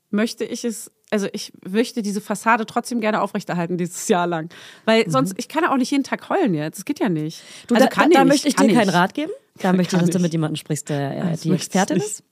[0.10, 4.50] möchte ich es, also ich möchte diese Fassade trotzdem gerne aufrechterhalten dieses Jahr lang.
[4.86, 6.78] Weil sonst, ich kann ja auch nicht jeden Tag heulen jetzt.
[6.78, 7.42] Das geht ja nicht.
[7.42, 7.68] Mhm.
[7.68, 8.90] Du, also da, kann da, da möchte ich dir keinen.
[8.90, 9.32] Rat geben.
[9.60, 12.24] Da möchte ich, dass du mit jemandem sprichst, der äh, die Expertin ist.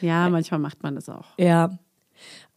[0.00, 1.26] Ja, manchmal macht man das auch.
[1.38, 1.78] Ja.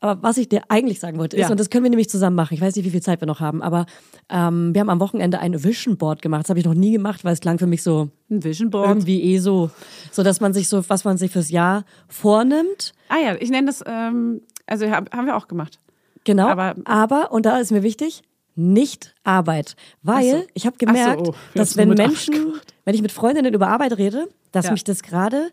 [0.02, 1.52] Aber was ich dir eigentlich sagen wollte, ist, Ja.
[1.52, 3.42] und das können wir nämlich zusammen machen, ich weiß nicht, wie viel Zeit wir noch
[3.42, 3.86] haben, aber
[4.30, 6.44] ähm, wir haben am Wochenende ein Vision Board gemacht.
[6.46, 8.88] Das habe ich noch nie gemacht, weil es klang für mich so Ein Vision Board.
[8.88, 9.72] irgendwie eh so,
[10.12, 12.94] so dass man sich so, was man sich fürs Jahr vornimmt.
[13.10, 15.80] Ah ja, ich nenne das, ähm, also hab, haben wir auch gemacht.
[16.24, 16.48] Genau.
[16.48, 18.22] Aber- Aber, und da ist mir wichtig,
[18.56, 19.76] nicht Arbeit.
[20.04, 20.44] Weil so.
[20.54, 22.54] ich habe Ach so, gemerkt, oh, dass wenn Menschen,
[22.86, 24.72] wenn ich mit Freundinnen über Arbeit rede, dass Ja.
[24.74, 25.50] mich das gerade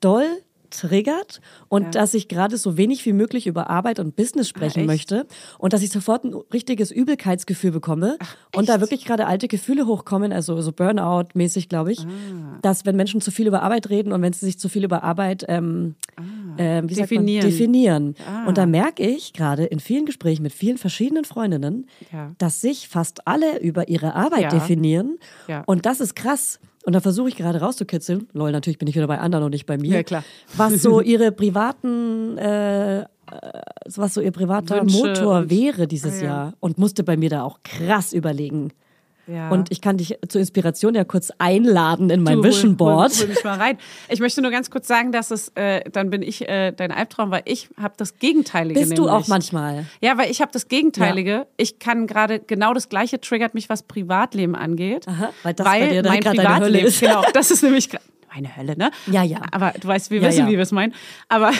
[0.00, 0.26] doll
[0.70, 1.90] triggert und Ja.
[1.90, 4.86] dass ich gerade so wenig wie möglich über Arbeit und Business sprechen echt?
[4.86, 5.26] möchte
[5.58, 8.18] und dass ich sofort ein richtiges Übelkeitsgefühl bekomme
[8.54, 12.58] und da wirklich gerade alte Gefühle hochkommen, also so Burnout-mäßig, glaube ich, Ah.
[12.62, 15.02] dass wenn Menschen zu viel über Arbeit reden und wenn sie sich zu viel über
[15.02, 15.94] Arbeit ähm,
[16.58, 17.50] ähm, wie sagt man, Definieren.
[17.50, 18.14] definieren.
[18.26, 18.46] Ah.
[18.46, 22.32] Und da merke ich gerade in vielen Gesprächen mit vielen verschiedenen Freundinnen, Ja.
[22.38, 24.48] dass sich fast alle über ihre Arbeit Ja.
[24.50, 25.18] definieren.
[25.66, 26.58] Und das ist krass.
[26.86, 28.28] Und da versuche ich gerade rauszukitzeln.
[28.32, 29.96] Lol, natürlich bin ich wieder bei anderen und nicht bei mir.
[29.96, 30.22] Ja, klar.
[30.56, 33.04] Was so ihre privaten, äh, äh,
[33.96, 36.24] was so ihr privater Wünsche Motor wäre dieses Ah, ja.
[36.24, 36.52] Jahr.
[36.60, 38.70] Und musste bei mir da auch krass überlegen.
[39.26, 39.48] Ja.
[39.50, 43.12] Und ich kann dich zur Inspiration ja kurz einladen in mein Du, Vision hol- Board.
[43.14, 43.78] Hol, hol mich mal rein.
[44.08, 47.30] Ich möchte nur ganz kurz sagen, dass es, äh, dann bin ich äh, dein Albtraum,
[47.30, 48.78] weil ich habe das Gegenteilige.
[48.80, 49.24] Bist du nämlich.
[49.24, 49.86] auch manchmal?
[50.00, 51.46] Ja, weil ich habe das Gegenteilige.
[51.56, 55.08] Ich kann gerade genau das Gleiche triggert mich, was Privatleben angeht.
[55.08, 57.00] Aha, weil das weil bei dir mein Privatleben, ist.
[57.00, 57.88] genau, das ist nämlich
[58.34, 58.90] meine Hölle, ne?
[59.10, 59.38] Ja, ja.
[59.50, 60.46] Aber du weißt, wir Ja, wissen, ja.
[60.48, 60.94] wie wir es meinen.
[61.28, 61.50] Aber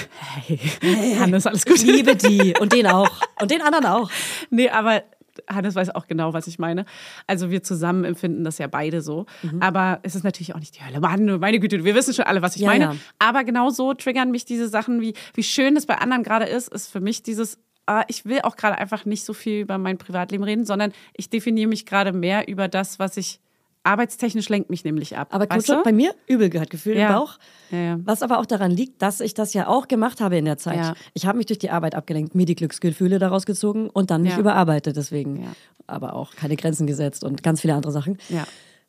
[0.46, 1.76] hey, Hannes, alles gut.
[1.76, 3.10] Ich liebe die und den auch.
[3.40, 4.10] Und den anderen auch.
[4.50, 5.02] Nee, aber
[5.48, 6.84] Hannes weiß auch genau, was ich meine.
[7.26, 9.26] Also wir zusammen empfinden das ja beide so.
[9.42, 9.62] Mhm.
[9.62, 11.00] Aber es ist natürlich auch nicht die Hölle.
[11.00, 12.84] Mann, meine Güte, wir wissen schon alle, was ich Ja, meine.
[12.84, 12.96] ja.
[13.18, 16.68] Aber genau so triggern mich diese Sachen, wie, wie schön das bei anderen gerade ist,
[16.68, 19.98] ist für mich dieses, ah, ich will auch gerade einfach nicht so viel über mein
[19.98, 23.40] Privatleben reden, sondern ich definiere mich gerade mehr über das, was ich
[23.86, 25.28] arbeitstechnisch lenkt mich nämlich ab.
[25.30, 25.82] Aber kurz du?
[25.82, 27.08] bei mir Übelgefühl Ja.
[27.08, 27.38] im Bauch.
[27.70, 27.98] Ja, ja.
[28.04, 30.94] Was aber auch daran liegt, dass ich das ja auch gemacht habe in der Zeit.
[31.14, 34.36] Ich habe mich durch die Arbeit abgelenkt, mir die Glücksgefühle daraus gezogen und dann mich
[34.36, 35.42] überarbeitet deswegen.
[35.42, 35.48] Ja.
[35.86, 38.18] Aber auch keine Grenzen gesetzt und ganz viele andere Sachen.
[38.28, 38.44] Ja.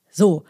[0.09, 0.43] So.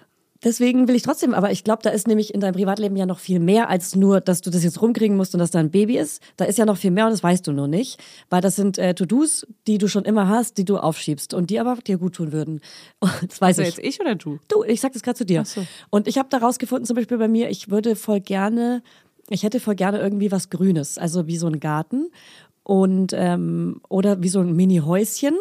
[0.43, 3.19] Deswegen will ich trotzdem, aber ich glaube, da ist nämlich in deinem Privatleben ja noch
[3.19, 5.97] viel mehr als nur, dass du das jetzt rumkriegen musst und dass da ein Baby
[5.97, 6.21] ist.
[6.37, 7.99] Da ist ja noch viel mehr und das weißt du nur nicht.
[8.29, 11.59] Weil das sind äh, To-Dos, die du schon immer hast, die du aufschiebst und die
[11.59, 12.61] aber dir gut tun würden.
[13.27, 13.67] Das weiß Also ich.
[13.77, 14.39] jetzt ich oder du?
[14.47, 15.43] Du, ich sag das gerade zu dir.
[15.45, 15.65] so.
[15.89, 18.83] Und ich habe da rausgefunden, zum Beispiel bei mir, ich würde voll gerne,
[19.29, 22.09] ich hätte voll gerne irgendwie was Grünes, also wie so ein Garten
[22.63, 25.35] und ähm, oder wie so ein Mini-Häuschen,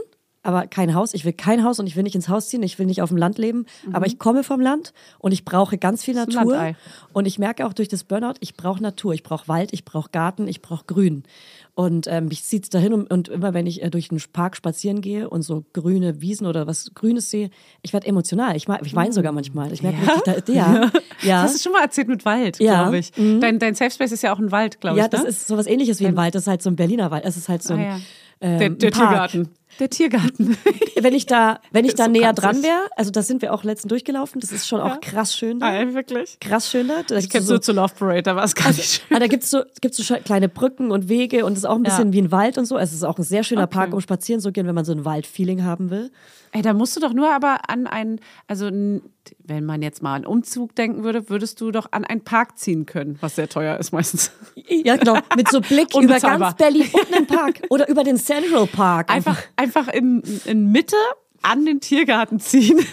[0.47, 1.13] aber kein Haus.
[1.13, 3.09] Ich will kein Haus und ich will nicht ins Haus ziehen, ich will nicht auf
[3.11, 6.21] dem Land leben, aber ich komme vom Land und ich brauche ganz viel Mhm.
[6.33, 6.75] Natur.
[7.13, 10.11] Und ich merke auch durch das Burnout, ich brauche Natur, ich brauche Wald, ich brauche
[10.11, 11.25] Garten, ich brauche Grün.
[11.75, 15.03] Und ähm, mich zieht's dahin und, und immer wenn ich äh, durch den Park spazieren
[15.03, 17.51] gehe und so grüne Wiesen oder was Grünes sehe,
[17.83, 18.57] ich werde emotional.
[18.57, 19.71] Ich, ich weine sogar manchmal.
[19.73, 20.13] Ich merke Ja?
[20.15, 20.91] richtig, da, ja,
[21.23, 21.43] ja.
[21.43, 22.83] Das hast du schon mal erzählt mit Wald, Ja.
[22.85, 23.13] glaube ich.
[23.13, 25.11] Dein, dein Safe Space ist ja auch ein Wald, glaube ja, ich.
[25.11, 25.29] das ne?
[25.29, 26.35] ist sowas ähnliches wie ein Wald.
[26.35, 27.25] Das ist halt so ein Berliner Wald.
[27.27, 27.99] Es ist halt so ein, Ah, ja.
[28.41, 29.11] ähm, der, der Park.
[29.11, 29.49] Tiergarten.
[29.79, 30.57] Der Tiergarten.
[31.01, 33.63] Wenn ich da, wenn ich da So näher dran wäre, also da sind wir auch
[33.65, 34.41] letztens durchgelaufen.
[34.41, 34.97] Das ist schon auch Ja.
[34.97, 35.71] krass schön da.
[35.71, 36.39] Nein, wirklich.
[36.41, 37.03] Krass schön da.
[37.07, 39.17] da Ich kenn's nur zur Love Parade, da war es gar nicht schön.
[39.17, 41.83] Ah, da gibt's so, gibt's so kleine Brücken und Wege und es ist auch ein
[41.83, 42.13] bisschen Ja.
[42.15, 42.79] wie ein Wald und so.
[42.79, 43.75] Es ist auch ein sehr schöner Okay.
[43.75, 46.11] Park, um spazieren zu gehen, wenn man so ein Waldfeeling haben will.
[46.57, 50.25] Ey, da musst du doch nur aber an einen, also wenn man jetzt mal an
[50.25, 53.93] Umzug denken würde, würdest du doch an einen Park ziehen können, was sehr teuer ist
[53.93, 54.31] meistens.
[54.69, 55.19] Ja, genau.
[55.37, 57.61] Mit so Blick über ganz Berlin und einen Park.
[57.69, 59.11] Oder über den Central Park.
[59.13, 60.97] Einfach, einfach in, in Mitte
[61.43, 62.79] an den Tiergarten ziehen.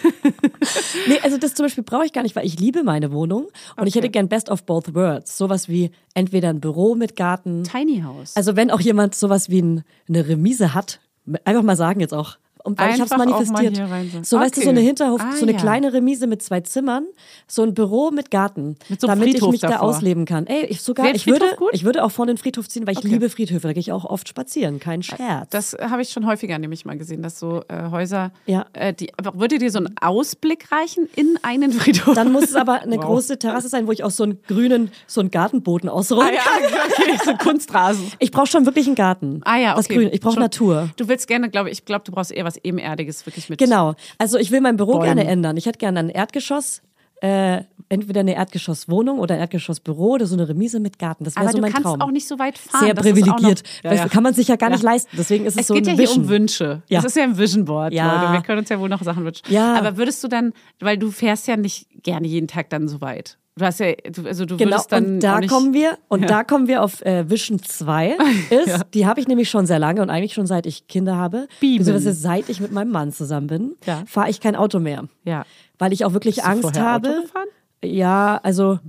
[1.06, 3.44] Nee, also das zum Beispiel brauche ich gar nicht, weil ich liebe meine Wohnung
[3.76, 3.98] und ich Okay.
[3.98, 5.36] hätte gern Best of Both Worlds.
[5.36, 7.64] Sowas wie entweder ein Büro mit Garten.
[7.64, 8.34] Tiny House.
[8.36, 11.00] Also wenn auch jemand sowas wie ein, eine Remise hat,
[11.44, 13.76] einfach mal sagen jetzt auch Und weil ich habe es manifestiert.
[13.76, 14.22] hier rein so.
[14.22, 14.78] So, weißt du, so Okay.
[14.78, 15.58] eine Hinterhof, Ah, so eine ja.
[15.58, 17.04] kleine Remise mit zwei Zimmern,
[17.46, 19.88] so ein Büro mit Garten, Mit so damit Friedhof ich mich da davor.
[19.90, 20.46] ausleben kann.
[20.46, 21.68] Ey, ich sogar, Wäre ich würde, gut?
[21.72, 23.08] ich würde auch vor den Friedhof ziehen, weil ich Okay.
[23.08, 23.68] liebe Friedhöfe.
[23.68, 25.50] Da gehe ich auch oft spazieren, kein Scherz.
[25.50, 28.64] Das habe ich schon häufiger nämlich mal gesehen, dass so äh, Häuser, Ja.
[28.72, 32.14] äh, die, aber würde dir so ein Ausblick reichen in einen Friedhof?
[32.14, 33.04] Dann muss es aber eine Wow.
[33.04, 37.04] große Terrasse sein, wo ich auch so einen grünen, so einen Gartenboden ausrollen Ah ja,
[37.04, 38.10] okay, so Kunstrasen.
[38.20, 39.42] Ich brauche schon wirklich einen Garten.
[39.44, 39.76] Ah ja, okay.
[39.76, 40.08] Das Grün.
[40.12, 40.88] Ich brauche Natur.
[40.96, 43.58] Du willst gerne, glaube ich, ich glaube, du brauchst eher was ebenerdiges, wirklich mit.
[43.58, 43.94] Genau.
[44.18, 45.04] Also ich will mein Büro Bäumen.
[45.16, 45.56] gerne ändern.
[45.56, 46.82] Ich hätte gerne ein Erdgeschoss,
[47.22, 51.24] äh, entweder eine Erdgeschosswohnung oder ein Erdgeschossbüro oder so eine Remise mit Garten.
[51.24, 52.00] Das wäre Aber so du mein kannst Traum.
[52.00, 52.84] auch nicht so weit fahren.
[52.84, 53.62] Sehr Das ist auch noch- privilegiert.
[53.82, 54.02] Ja, ja.
[54.04, 54.90] du, Kann man sich ja gar nicht Ja.
[54.90, 55.16] leisten.
[55.16, 56.24] Deswegen ist es, Es so geht ja ein hier Vision.
[56.24, 56.82] um Wünsche.
[56.88, 56.98] Ja.
[57.00, 58.20] Das ist ja ein Vision Board, Ja.
[58.22, 58.32] Leute.
[58.32, 59.42] Wir können uns ja wohl noch Sachen wünschen.
[59.48, 59.74] Ja.
[59.76, 63.38] Aber würdest du dann, weil du fährst ja nicht gerne jeden Tag dann so weit.
[63.56, 63.92] Du hast ja,
[64.24, 66.26] also du Genau, würdest dann und da kommen wir, und Ja.
[66.26, 68.16] da kommen wir auf äh, Vision 2.
[68.50, 71.46] Ist, Die habe ich nämlich schon sehr lange und eigentlich schon seit ich Kinder habe.
[71.60, 71.78] Bieben.
[71.84, 74.02] Beziehungsweise seit ich mit meinem Mann zusammen bin, Ja.
[74.06, 75.04] fahre ich kein Auto mehr.
[75.24, 75.44] Ja.
[75.78, 77.08] Weil ich auch wirklich Bist Angst habe.
[77.10, 77.48] Auto gefahren?
[77.84, 78.80] Ja, also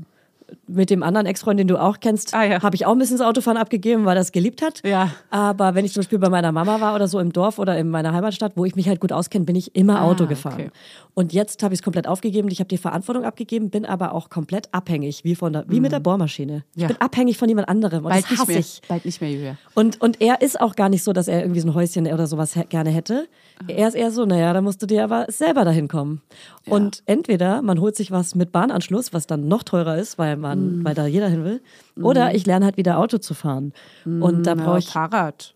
[0.67, 2.61] mit dem anderen Ex-Freund, den du auch kennst, Ah, ja.
[2.61, 4.81] habe ich auch ein bisschen das Autofahren abgegeben, weil er es geliebt hat.
[4.85, 5.09] Ja.
[5.29, 7.89] Aber wenn ich zum Beispiel bei meiner Mama war oder so im Dorf oder in
[7.89, 10.53] meiner Heimatstadt, wo ich mich halt gut auskenne, bin ich immer Ah, Auto gefahren.
[10.55, 10.71] okay.
[11.13, 12.49] Und jetzt habe ich es komplett aufgegeben.
[12.51, 15.91] Ich habe die Verantwortung abgegeben, bin aber auch komplett abhängig, wie, von der, wie mit
[15.91, 16.63] der Bohrmaschine.
[16.71, 16.81] Ich Mhm.
[16.81, 16.87] Ja.
[16.89, 18.81] bin abhängig von jemand anderem und Bald das hasse ich.
[18.87, 19.57] Bald nicht mehr, Julia.
[19.75, 22.27] Und, und er ist auch gar nicht so, dass er irgendwie so ein Häuschen oder
[22.27, 23.27] sowas gerne hätte.
[23.67, 26.21] Er ist eher so, naja, da musst du dir aber selber dahin kommen.
[26.67, 30.83] Und entweder man holt sich was mit Bahnanschluss, was dann noch teurer ist, weil man,
[30.83, 31.61] weil da jeder hin will,
[32.01, 33.73] oder ich lerne halt wieder Auto zu fahren.
[34.05, 34.88] Und da brauche ich.
[34.88, 35.53] Fahrrad.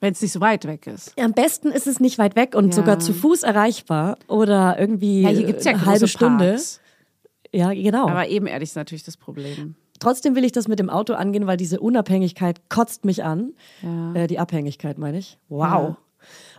[0.00, 1.18] Wenn es nicht so weit weg ist.
[1.18, 2.72] Am besten ist es nicht weit weg und Ja.
[2.72, 6.44] sogar zu Fuß erreichbar oder irgendwie Ja, hier gibt es ja eine halbe Stunde.
[6.50, 6.80] Parks.
[7.52, 8.06] Ja, genau.
[8.08, 9.74] Aber ebenerdig ist natürlich das Problem.
[9.98, 13.54] Trotzdem will ich das mit dem Auto angehen, weil diese Unabhängigkeit kotzt mich an.
[13.82, 14.12] Ja.
[14.14, 15.38] Äh, die Abhängigkeit, meine ich.
[15.48, 15.96] Wow.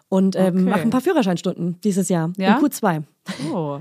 [0.09, 0.69] Und ähm, Okay.
[0.69, 2.31] mache ein paar Führerscheinstunden dieses Jahr.
[2.37, 2.57] Ja?
[2.57, 3.03] In Q2.
[3.53, 3.79] Oh.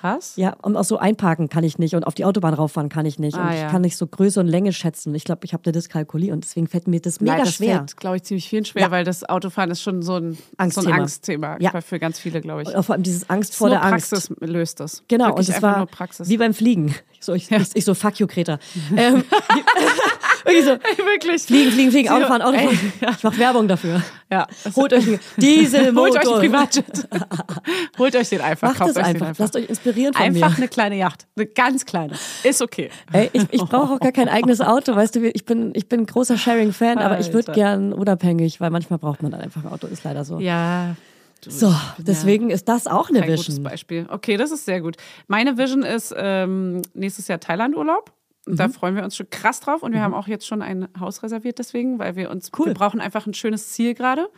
[0.00, 0.32] Krass.
[0.36, 3.18] Ja, und auch so einparken kann ich nicht und auf die Autobahn rauffahren kann ich
[3.18, 3.36] nicht.
[3.36, 3.68] Ah, und ich ja.
[3.68, 5.14] kann nicht so Größe und Länge schätzen.
[5.14, 7.76] Ich glaube, ich habe eine Dyskalkulie und deswegen fällt mir das mega Nein, das schwer.
[7.76, 8.90] fällt, glaube ich, ziemlich vielen schwer, Ja.
[8.90, 10.94] weil das Autofahren ist schon so ein So Angstthema.
[10.94, 11.80] ein Angstthema Ja.
[11.80, 12.74] für ganz viele, glaube ich.
[12.74, 14.10] Und Vor allem dieses Angst vor der Angst.
[14.10, 15.02] Praxis löst das.
[15.08, 16.28] Genau, Wirklich und es war Praxis.
[16.28, 16.94] wie beim Fliegen.
[17.20, 18.58] So, ich, ich, ich so, fuck you, Greta.
[18.96, 19.22] ähm,
[20.44, 20.70] wirklich so,
[21.04, 21.42] Wirklich.
[21.42, 22.92] fliegen, fliegen, fliegen, Autofahren, Autofahren.
[23.00, 23.10] Ja.
[23.10, 24.02] Ich mache Werbung dafür.
[24.32, 24.46] Ja.
[24.76, 26.04] Holt euch Dieselmotor.
[26.14, 27.08] Holt euch einen Privatjet.
[27.98, 28.78] Holt euch den einfach.
[28.78, 29.26] Macht es einfach.
[29.28, 29.38] einfach.
[29.38, 30.56] Lasst euch inspirieren von Einfach mir.
[30.58, 31.26] eine kleine Yacht.
[31.36, 32.14] Eine ganz kleine.
[32.44, 32.90] Ist okay.
[33.12, 36.06] Ey, ich ich brauche auch gar kein eigenes Auto, weißt du, ich bin, ich bin
[36.06, 39.86] großer Sharing-Fan, aber ich würde gern unabhängig, weil manchmal braucht man dann einfach ein Auto,
[39.88, 40.38] ist leider so.
[40.38, 40.94] Ja.
[41.42, 43.64] Du, So, deswegen ist das auch eine Kein gutes Vision.
[43.64, 44.06] Beispiel.
[44.10, 44.96] Okay, das ist sehr gut.
[45.26, 48.12] Meine Vision ist ähm, nächstes Jahr Thailand-Urlaub.
[48.56, 48.72] Da Mhm.
[48.72, 51.58] freuen wir uns schon krass drauf und wir haben auch jetzt schon ein Haus reserviert
[51.58, 52.66] deswegen, weil wir uns, Cool.
[52.66, 52.70] Mhm.
[52.70, 54.28] wir brauchen einfach ein schönes Ziel gerade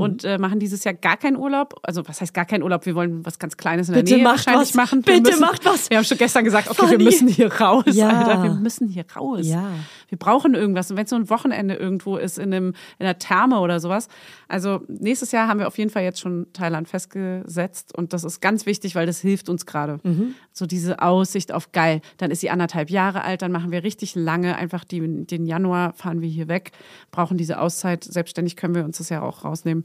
[0.00, 1.78] und äh, machen dieses Jahr gar keinen Urlaub.
[1.82, 2.84] Also was heißt gar keinen Urlaub?
[2.86, 4.74] Wir wollen was ganz Kleines in Bitte der Nähe macht wahrscheinlich was.
[4.74, 5.06] machen.
[5.06, 5.90] Wir Bitte müssen, macht was.
[5.90, 6.98] Wir haben schon gestern gesagt, okay, Funny.
[6.98, 7.84] wir müssen hier raus.
[7.86, 8.08] Ja.
[8.08, 9.40] Alter, wir müssen hier raus.
[9.42, 9.70] Ja.
[10.08, 10.90] Wir brauchen irgendwas.
[10.90, 14.08] Und wenn es so ein Wochenende irgendwo ist, in, einem, in einer Therme oder sowas.
[14.48, 17.96] Also nächstes Jahr haben wir auf jeden Fall jetzt schon Thailand festgesetzt.
[17.96, 20.00] Und das ist ganz wichtig, weil das hilft uns gerade.
[20.02, 20.34] Mhm.
[20.52, 22.00] So diese Aussicht auf geil.
[22.18, 24.56] Dann ist sie anderthalb Jahre alt, dann machen wir richtig lange.
[24.56, 26.72] Einfach die, den Januar fahren wir hier weg,
[27.10, 28.04] brauchen diese Auszeit.
[28.04, 29.83] Selbstständig können wir uns das ja auch rausnehmen.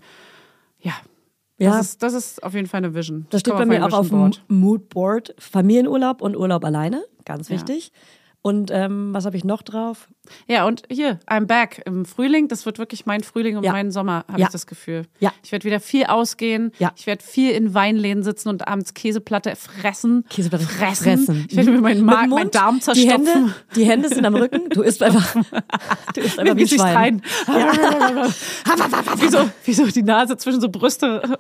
[0.79, 0.93] Ja.
[1.57, 1.71] Ja.
[1.71, 3.27] Das, ist, das ist auf jeden Fall eine Vision.
[3.31, 4.31] Das steht bei mir auch auf dem.
[4.47, 5.35] Moodboard.
[5.37, 7.55] Familienurlaub und Urlaub alleine, ganz Ja.
[7.55, 7.91] wichtig.
[8.41, 10.07] Und ähm, was habe ich noch drauf?
[10.47, 12.47] Ja, und hier, I'm back im Frühling.
[12.47, 13.71] Das wird wirklich mein Frühling und Ja.
[13.71, 14.47] mein Sommer, habe Ja.
[14.47, 15.03] ich das Gefühl.
[15.19, 15.31] Ja.
[15.43, 16.71] Ich werde wieder viel ausgehen.
[16.79, 16.91] Ja.
[16.95, 20.25] Ich werde viel in Weinläden sitzen und abends Käseplatte fressen.
[20.29, 21.03] Käseplatte fressen.
[21.25, 21.45] fressen.
[21.49, 23.25] Ich werde mir meinen, Mit Magen, meinen Darm Die zerstopfen.
[23.27, 24.69] Hände, die Hände sind am Rücken.
[24.69, 25.33] Du isst einfach,
[26.15, 26.95] du isst einfach wie ein Schwein.
[26.95, 27.21] rein.
[29.19, 31.37] wie, so, wie so die Nase zwischen so Brüste.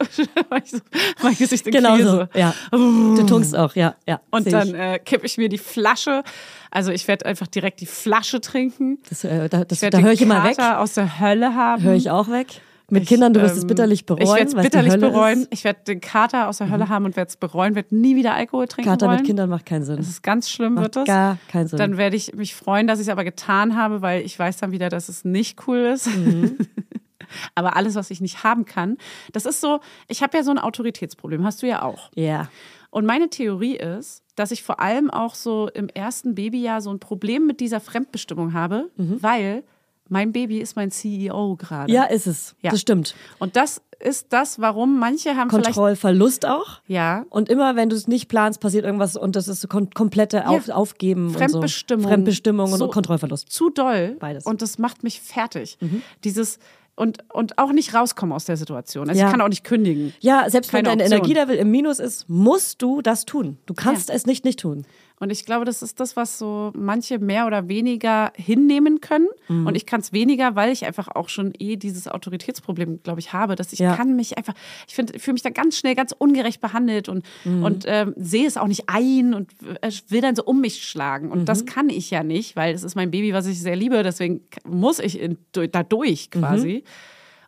[1.21, 2.29] mein Gesicht in Genau Käse.
[2.33, 2.53] so, ja.
[2.71, 4.19] Du tunkst auch, ja, ja.
[4.31, 6.23] Und dann äh, kippe ich mir die Flasche.
[6.71, 8.78] Also ich werde einfach direkt die Flasche trinken.
[9.09, 10.57] Das, äh, da das, Ich werde da höre den ich immer weg.
[10.57, 11.83] Kater aus der Hölle haben.
[11.83, 12.61] Höre ich auch weg.
[12.91, 14.23] Mit Ich, Kindern, du wirst es ähm, bitterlich bereuen.
[14.23, 15.39] Ich werde es bitterlich bereuen.
[15.41, 15.45] Ist.
[15.45, 15.47] Mhm.
[15.51, 18.33] Ich werde den Kater aus der Hölle haben und werde es bereuen, werde nie wieder
[18.33, 19.17] Alkohol trinken Kater wollen.
[19.17, 19.97] mit Kindern macht keinen Sinn.
[19.97, 21.05] Das ist ganz schlimm, Macht wird das.
[21.05, 21.77] gar keinen Sinn.
[21.77, 24.71] Dann werde ich mich freuen, dass ich es aber getan habe, weil ich weiß dann
[24.71, 26.07] wieder, dass es nicht cool ist.
[26.07, 26.57] Mhm.
[27.55, 28.97] aber alles, was ich nicht haben kann,
[29.33, 32.09] das ist so, ich habe ja so ein Autoritätsproblem, hast du ja auch.
[32.15, 32.49] Ja.
[32.89, 36.99] Und meine Theorie ist, dass ich vor allem auch so im ersten Babyjahr so ein
[36.99, 39.63] Problem mit dieser Fremdbestimmung habe, weil
[40.07, 41.91] mein Baby ist mein CEO gerade.
[41.93, 42.55] Ja, ist es.
[42.61, 42.71] Ja.
[42.71, 43.13] Das stimmt.
[43.37, 46.79] Und das ist das, warum manche haben Kontrollverlust auch.
[46.87, 49.89] ja Und immer, wenn du es nicht planst, passiert irgendwas und das ist so kon
[49.91, 51.31] komplette Auf Aufgeben.
[51.31, 52.05] Fremdbestimmung.
[52.05, 52.09] Und so.
[52.09, 53.51] Fremdbestimmung So- und Kontrollverlust.
[53.51, 54.45] zu doll Beides.
[54.45, 55.77] und das macht mich fertig.
[56.23, 56.59] Dieses
[56.99, 59.07] und, und auch nicht rauskommen aus der Situation.
[59.09, 59.27] Also Ja.
[59.27, 60.13] ich kann auch nicht kündigen.
[60.19, 61.19] Ja, selbst wenn Keine dein Option.
[61.25, 63.57] Energielevel im Minus ist, musst du das tun.
[63.65, 64.15] Du kannst Ja.
[64.15, 64.85] es nicht nicht tun.
[65.21, 69.27] Und ich glaube, das ist das, was so manche mehr oder weniger hinnehmen können.
[69.49, 69.67] Mhm.
[69.67, 73.33] Und ich kann es weniger, weil ich einfach auch schon eh dieses Autoritätsproblem, glaube ich,
[73.33, 73.95] habe, dass ich Ja.
[73.97, 74.53] kann mich einfach,
[74.87, 77.63] ich finde, fühle mich da ganz schnell ganz ungerecht behandelt und, Mhm.
[77.63, 79.51] und ähm, sehe es auch nicht ein und
[79.81, 81.31] äh, will dann so um mich schlagen.
[81.31, 81.45] Und Mhm.
[81.45, 84.01] das kann ich ja nicht, weil es ist mein Baby, was ich sehr liebe.
[84.03, 85.37] Deswegen muss ich in,
[85.71, 86.83] da durch quasi.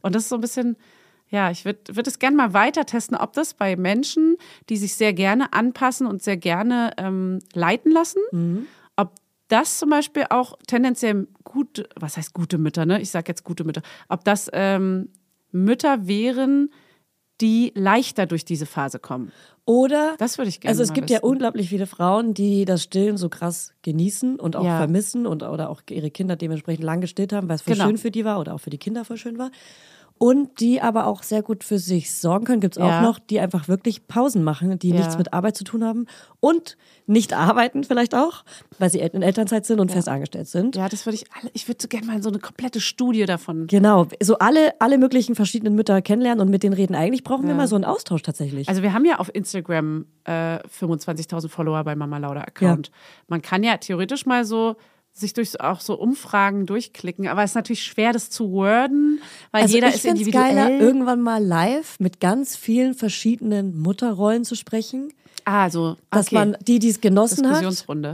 [0.01, 0.75] Und das ist so ein bisschen,
[1.31, 4.35] ja, ich würde würd es gerne mal weiter testen, ob das bei Menschen,
[4.69, 8.19] die sich sehr gerne anpassen und sehr gerne ähm, leiten lassen,
[8.97, 9.15] ob
[9.47, 13.01] das zum Beispiel auch tendenziell gut, was heißt gute Mütter, ne?
[13.01, 15.09] Ich sage jetzt gute Mütter, ob das ähm,
[15.51, 16.69] Mütter wären,
[17.41, 19.31] die leichter durch diese Phase kommen.
[19.65, 21.25] Oder Das würde ich gerne Also es gibt ja wissen.
[21.25, 24.77] unglaublich viele Frauen, die das Stillen so krass genießen und auch Ja.
[24.77, 27.87] vermissen und oder auch ihre Kinder dementsprechend lang gestillt haben, weil es voll Genau.
[27.87, 29.49] schön für die war oder auch für die Kinder voll schön war.
[30.23, 32.99] Und die aber auch sehr gut für sich sorgen können, gibt es Ja.
[32.99, 34.97] auch noch, die einfach wirklich Pausen machen, die Ja.
[34.97, 36.05] nichts mit Arbeit zu tun haben
[36.39, 38.43] und nicht arbeiten vielleicht auch,
[38.77, 40.75] weil sie in Elternzeit sind und fest angestellt sind.
[40.75, 43.65] Ja, das würde ich alle, ich würde so gerne mal so eine komplette Studie davon.
[43.65, 46.93] Genau, so alle, alle möglichen verschiedenen Mütter kennenlernen und mit denen reden.
[46.93, 48.69] Eigentlich brauchen wir mal so einen Austausch tatsächlich.
[48.69, 52.91] Also wir haben ja auf Instagram äh, 25.000 Follower bei Mama Lauda Account.
[53.27, 54.75] Man kann ja theoretisch mal so
[55.13, 59.63] sich durch auch so Umfragen durchklicken, aber es ist natürlich schwer, das zu worden, weil
[59.63, 60.55] Also jeder ich ist individuell.
[60.55, 65.13] geiler, irgendwann mal live mit ganz vielen verschiedenen Mutterrollen zu sprechen.
[65.45, 66.35] Ah, so, Dass okay.
[66.35, 67.63] man die, die es genossen hat,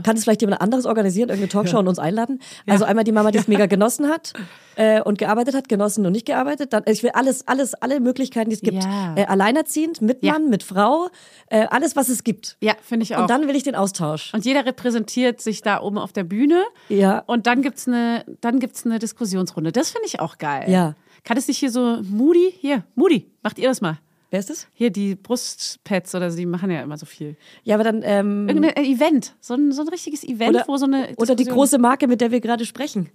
[0.04, 2.40] kann es vielleicht jemand anderes organisieren, irgendeine Talkshow und uns einladen.
[2.66, 4.32] Also einmal die Mama, die es mega genossen hat
[4.76, 6.72] äh, und gearbeitet hat, genossen und nicht gearbeitet.
[6.72, 8.84] Dann, ich will alles, alles, alle Möglichkeiten, die es gibt.
[8.84, 9.14] Ja.
[9.16, 10.32] Äh, alleinerziehend, mit Ja.
[10.34, 11.08] Mann, mit Frau,
[11.48, 12.56] äh, alles, was es gibt.
[12.60, 13.22] ja, finde ich auch.
[13.22, 14.32] Und dann will ich den Austausch.
[14.34, 16.64] und jeder repräsentiert sich da oben auf der Bühne.
[16.88, 17.20] Ja.
[17.26, 19.72] Und dann gibt's eine, dann gibt's eine Diskussionsrunde.
[19.72, 20.70] Das finde ich auch geil.
[20.70, 20.94] Ja.
[21.24, 22.54] Kann es nicht hier so Moody?
[22.58, 23.98] Hier, Moody, macht ihr das mal.
[24.30, 24.66] Wer ist das?
[24.74, 27.36] Hier die Brustpads oder so, die machen ja immer so viel.
[27.64, 30.84] Ja, aber dann ähm, Irgendein Event, so ein, so ein richtiges Event, oder, wo so
[30.84, 33.08] eine oder die Diskussion- große Marke, mit der wir gerade sprechen.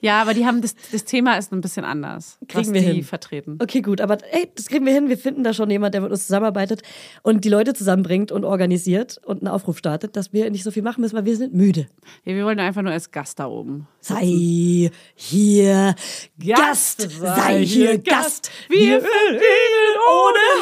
[0.00, 2.86] Ja, aber die haben das, das Thema ist ein bisschen anders, Kriegen was wir die
[2.86, 3.02] hin.
[3.04, 3.58] vertreten.
[3.60, 5.08] Okay, gut, aber ey, das kriegen wir hin.
[5.08, 6.82] Wir finden da schon jemand, der mit uns zusammenarbeitet
[7.22, 10.82] und die Leute zusammenbringt und organisiert und einen Aufruf startet, dass wir nicht so viel
[10.84, 11.88] machen müssen, weil wir sind müde.
[12.24, 13.88] Ja, wir wollen einfach nur als Gast da oben.
[14.00, 15.94] Sei hier
[16.38, 18.50] Gast, sei hier Gast.
[18.68, 19.96] Wir verdienen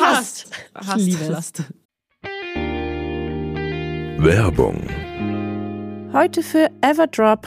[0.01, 0.47] ohne Hass.
[0.97, 1.29] Ich liebe es.
[1.29, 1.63] Last.
[4.19, 4.89] Werbung.
[6.13, 7.47] Heute für Everdrop.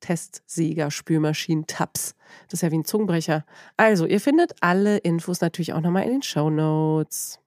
[0.00, 2.14] Testsieger Spülmaschinen Tabs.
[2.48, 3.44] Das ist ja wie ein Zungenbrecher.
[3.76, 7.38] Also, ihr findet alle Infos natürlich auch nochmal in den Show Notes.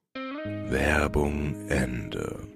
[0.68, 2.48] Werbung Ende.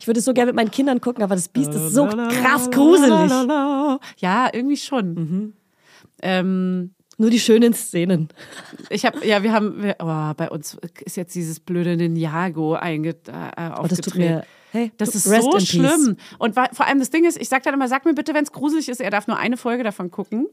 [0.00, 2.70] Ich würde es so gerne mit meinen Kindern gucken, aber das Biest ist so krass
[2.70, 3.30] gruselig.
[4.18, 5.54] Ja, irgendwie schon.
[6.22, 8.28] Ähm, Nur die schönen Szenen.
[8.88, 13.10] ich habe, ja, wir haben, wir, oh, bei uns ist jetzt dieses blöde Ninjago einge,
[13.10, 14.44] äh, Oh, das tut mir.
[14.72, 16.16] Hey, Das ist so schlimm.
[16.38, 18.52] Und vor allem das Ding ist, ich sag dann immer, sag mir bitte, wenn es
[18.52, 20.46] gruselig ist, er darf nur eine Folge davon gucken.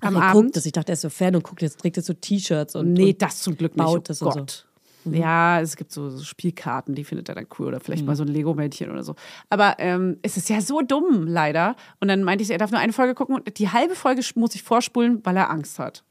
[0.00, 0.44] Am Ach, Abend.
[0.46, 0.66] guckt es.
[0.66, 2.94] Ich dachte, er ist so Fan und guckt jetzt, trägt jetzt so T-Shirts und.
[2.94, 3.84] Nee, und das zum Glück nicht.
[3.84, 4.38] baut oh das und so.
[4.40, 4.66] Gott.
[5.06, 7.68] Ja, es gibt so, so Spielkarten, die findet er dann cool.
[7.68, 9.14] Oder vielleicht mal so ein Lego-Männchen oder so.
[9.48, 11.74] Aber ähm, es ist ja so dumm, leider.
[12.00, 14.54] Und dann meinte ich, er darf nur eine Folge gucken und die halbe Folge muss
[14.54, 16.04] ich vorspulen, weil er Angst hat.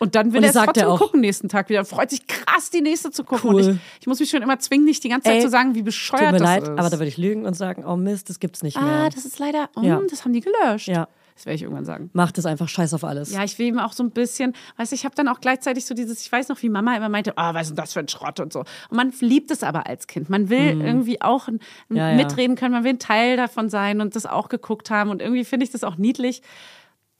[0.00, 0.98] Und dann will Und er das es sagt er trotzdem auch.
[0.98, 1.84] gucken nächsten Tag wieder.
[1.84, 3.50] Freut sich krass, die nächste zu gucken.
[3.50, 3.62] Cool.
[3.62, 5.74] Und ich, ich muss mich schon immer zwingen, nicht die ganze Zeit Ey, zu sagen,
[5.74, 6.68] wie Tut bescheuert mir das leid, ist.
[6.70, 8.84] aber da würde ich lügen und sagen, oh Mist, das gibt's nicht mehr.
[9.04, 10.00] ah, das ist leider, oh, Ja.
[10.10, 10.88] das haben die gelöscht.
[10.88, 11.08] Ja.
[11.34, 12.10] Das werde ich irgendwann sagen.
[12.14, 13.30] Macht es einfach scheiß auf alles.
[13.32, 15.86] Ja, ich will ihm auch so ein bisschen, weißt du, ich habe dann auch gleichzeitig
[15.86, 18.00] so dieses, ich weiß noch, wie Mama immer meinte, oh, was ist denn das für
[18.00, 18.60] ein Schrott und so.
[18.88, 20.28] Und man liebt es aber als Kind.
[20.30, 21.96] Man will irgendwie auch ein, ein Mhm.
[21.96, 22.14] Ja.
[22.16, 25.10] mitreden können, man will ein Teil davon sein und das auch geguckt haben.
[25.10, 26.42] Und irgendwie finde ich das auch niedlich.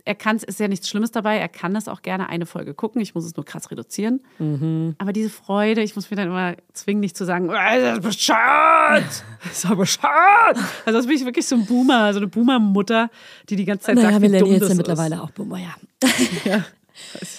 [0.08, 2.72] Er kann es, ist ja nichts Schlimmes dabei, er kann das auch gerne eine Folge
[2.72, 3.02] gucken.
[3.02, 4.20] Ich muss es nur krass reduzieren.
[4.38, 4.94] Mhm.
[4.96, 8.02] Aber diese Freude, ich muss mir dann immer zwingen, nicht zu sagen, oh, das ist
[8.02, 9.04] bescheuert!
[9.44, 10.56] Das ist aber bescheuert!
[10.86, 13.10] Also, das bin ich wirklich so ein Boomer, so eine Boomer-Mutter,
[13.50, 14.76] die die ganze Zeit naja, sagt, wie dumm das ist.
[14.78, 15.74] mittlerweile auch Boomer, ja.
[16.44, 16.64] Ja.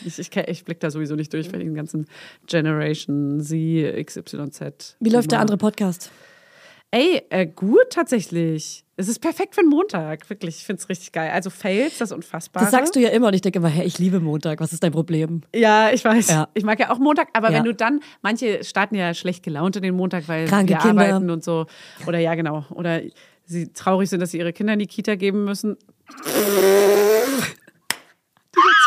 [0.05, 2.07] Ich, kenn- ich blick da sowieso nicht durch bei den ganzen
[2.47, 4.95] Generation Z, XYZ.
[4.99, 6.11] Wie läuft der andere Podcast?
[6.91, 8.85] Ey, äh, gut tatsächlich.
[8.99, 10.57] Es ist perfekt für einen Montag, wirklich.
[10.57, 11.31] Ich finde es richtig geil.
[11.31, 12.65] Also Fails, das Unfassbare.
[12.65, 14.83] Das sagst du ja immer und ich denke immer, hey, ich liebe Montag, was ist
[14.83, 15.41] dein Problem?
[15.55, 16.27] Ja, ich weiß.
[16.29, 16.49] Ja.
[16.53, 17.57] Ich mag ja auch Montag, aber Ja.
[17.59, 21.01] wenn du dann, manche starten ja schlecht gelaunt in den Montag, weil Kranke wir Kinder.
[21.05, 21.65] arbeiten und so.
[22.07, 22.65] Oder ja, genau.
[22.71, 23.01] Oder
[23.45, 25.77] sie traurig sind, dass sie ihre Kinder in die Kita geben müssen.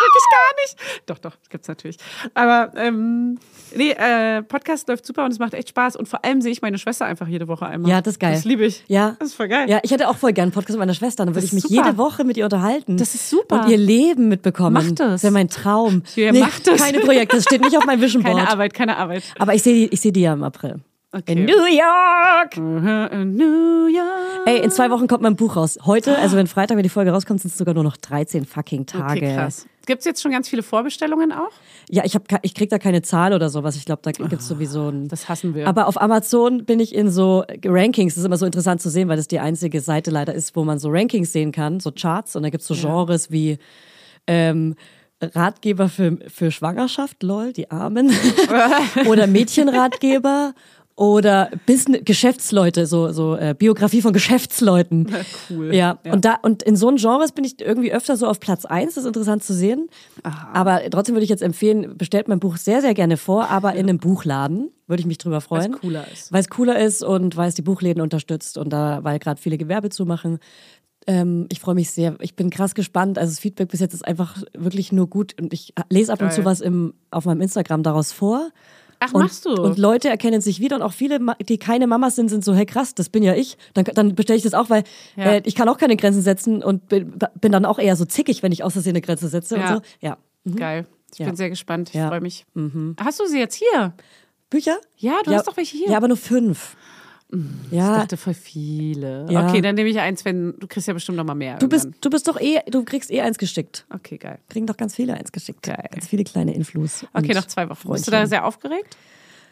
[0.02, 1.02] Wirklich gar nicht.
[1.06, 1.96] Doch, doch, gibt's natürlich.
[2.34, 3.38] Aber ähm,
[3.74, 5.96] nee, äh, Podcast läuft super und es macht echt Spaß.
[5.96, 7.90] Und vor allem sehe ich meine Schwester einfach jede Woche einmal.
[7.90, 8.34] Ja, das ist geil.
[8.34, 8.84] Das liebe ich.
[8.88, 9.16] Ja.
[9.18, 9.68] Das ist voll geil.
[9.70, 11.24] Ja, ich hätte auch voll gern einen Podcast mit meiner Schwester.
[11.24, 11.74] Dann würde Das ich mich super.
[11.86, 12.96] jede Woche mit ihr unterhalten.
[12.96, 13.62] Das ist super.
[13.64, 14.72] Und ihr Leben mitbekommen.
[14.74, 14.96] Mach das.
[14.96, 16.02] Das wäre mein Traum.
[16.16, 16.80] Ja, mach das.
[16.80, 18.36] Keine Projekte, das steht nicht auf meinem Vision Board.
[18.36, 19.22] Keine Arbeit, keine Arbeit.
[19.38, 20.80] Aber ich sehe ich sehe die ja im April.
[21.14, 21.32] Okay.
[21.32, 22.56] In New York!
[22.56, 24.46] In New York.
[24.46, 25.78] Ey, in zwei Wochen kommt mein Buch raus.
[25.84, 28.86] Heute, also wenn Freitag, wenn die Folge rauskommt, sind es sogar nur noch 13 fucking
[28.86, 29.20] Tage.
[29.20, 29.66] Okay, krass.
[29.84, 31.50] Gibt es jetzt schon ganz viele Vorbestellungen auch?
[31.90, 33.76] Ja, ich, hab, ich krieg da keine Zahl oder sowas.
[33.76, 35.08] Ich glaube, da gibt's sowieso ein.
[35.08, 35.68] Das hassen wir.
[35.68, 38.14] Aber auf Amazon bin ich in so Rankings.
[38.14, 40.64] Das ist immer so interessant zu sehen, weil das die einzige Seite leider ist, wo
[40.64, 42.36] man so Rankings sehen kann, so Charts.
[42.36, 43.58] Und da gibt's so Genres wie
[44.26, 44.76] ähm,
[45.20, 48.10] Ratgeber für, für Schwangerschaft, lol, die Armen.
[49.06, 50.54] oder Mädchenratgeber.
[50.94, 55.08] Oder Business, Geschäftsleute, so, so äh, Biografie von Geschäftsleuten.
[55.48, 55.74] Cool.
[55.74, 58.64] Ja, und da und in so einem Genres bin ich irgendwie öfter so auf Platz
[58.66, 58.94] eins.
[58.94, 59.88] das ist interessant zu sehen.
[60.52, 63.88] Aber trotzdem würde ich jetzt empfehlen, bestellt mein Buch sehr, sehr gerne vor, aber in
[63.88, 64.70] einem Buchladen.
[64.86, 65.72] Würde ich mich drüber freuen.
[65.72, 66.32] Weil's cooler ist.
[66.32, 69.56] Weil es cooler ist und weil es die Buchläden unterstützt und da, weil gerade viele
[69.56, 70.38] Gewerbe zumachen.
[71.06, 72.16] Ähm, ich freue mich sehr.
[72.20, 73.18] Ich bin krass gespannt.
[73.18, 76.28] Also das Feedback bis jetzt ist einfach wirklich nur gut und ich lese ab und
[76.28, 76.36] Geil.
[76.36, 78.50] zu was im, auf meinem Instagram daraus vor.
[79.04, 79.50] Ach, Und, machst du?
[79.54, 82.66] und Leute erkennen sich wieder und auch viele, die keine Mamas sind, sind so, hey
[82.66, 83.56] krass, das bin ja ich.
[83.74, 84.84] Dann, dann bestelle ich das auch, weil
[85.16, 85.24] Ja.
[85.32, 88.42] äh, ich kann auch keine Grenzen setzen und bin, bin dann auch eher so zickig,
[88.42, 89.62] wenn ich aus Versehen eine Grenze setze Ja.
[89.76, 89.90] und so.
[90.00, 90.16] Ja.
[90.56, 90.86] Geil.
[91.12, 91.26] Ich Ja.
[91.26, 91.90] bin sehr gespannt.
[91.92, 92.00] Ich.
[92.00, 92.08] Mhm.
[92.08, 92.46] freue mich.
[93.00, 93.92] Hast du sie jetzt hier?
[94.50, 94.76] Bücher?
[94.96, 95.88] Ja, du hast doch welche hier.
[95.88, 96.76] Ja, aber nur fünf.
[97.32, 99.26] Ich Ja, dachte voll viele.
[99.30, 99.48] Ja.
[99.48, 101.56] Okay, dann nehme ich eins, wenn du kriegst ja bestimmt noch mal mehr.
[101.58, 103.86] du bist, du bist doch eh, du kriegst eh eins geschickt.
[103.88, 104.38] Okay, geil.
[104.50, 105.62] Kriegen doch ganz viele eins geschickt.
[105.62, 105.88] Geil.
[105.90, 107.06] Ganz viele kleine Influs.
[107.14, 107.90] Okay, noch zwei Wochen.
[107.90, 108.96] Bist du da sehr aufgeregt?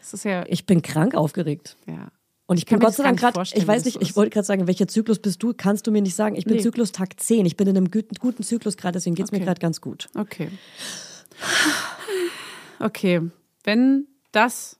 [0.01, 1.75] Das ist ja, Ich bin krank aufgeregt.
[1.87, 2.07] ja.
[2.47, 4.45] Und ich kann bin mir Gott sei Dank gerade, ich weiß nicht, ich wollte gerade
[4.45, 5.53] sagen, welcher Zyklus bist du?
[5.55, 6.35] Kannst du mir nicht sagen.
[6.35, 6.61] Ich bin Nee.
[6.61, 7.45] Zyklus Tag 10.
[7.45, 9.45] Ich bin in einem guten, Zyklus gerade, deswegen geht's mir Okay.
[9.45, 10.09] gerade ganz gut.
[10.15, 10.49] Okay.
[12.79, 13.21] Okay,
[13.63, 14.77] wenn das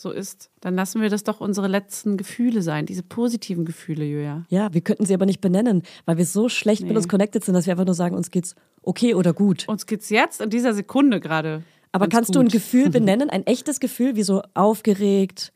[0.00, 4.44] so ist, dann lassen wir das doch unsere letzten Gefühle sein, diese positiven Gefühle, Julia.
[4.48, 6.96] Ja, wir könnten sie aber nicht benennen, weil wir so schlecht mit Nee.
[6.96, 9.68] uns connected sind, dass wir einfach nur sagen, uns geht's okay oder gut.
[9.68, 11.62] Uns geht's jetzt in dieser Sekunde gerade.
[11.92, 12.52] Aber kannst du ein gut.
[12.52, 15.52] Gefühl benennen, ein echtes Gefühl, wie so aufgeregt?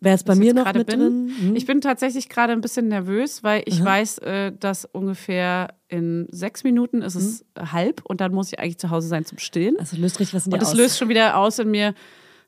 [0.00, 1.00] Wäre es bei mir noch gerade mit bin.
[1.00, 1.32] drin?
[1.40, 1.56] Hm?
[1.56, 6.64] Ich bin tatsächlich gerade ein bisschen nervös, weil ich weiß, äh, dass ungefähr in sechs
[6.64, 9.78] Minuten ist es halb und dann muss ich eigentlich zu Hause sein zum Stillen.
[9.78, 10.76] Also löst richtig was in dir Und das aus.
[10.76, 11.94] löst schon wieder aus in mir.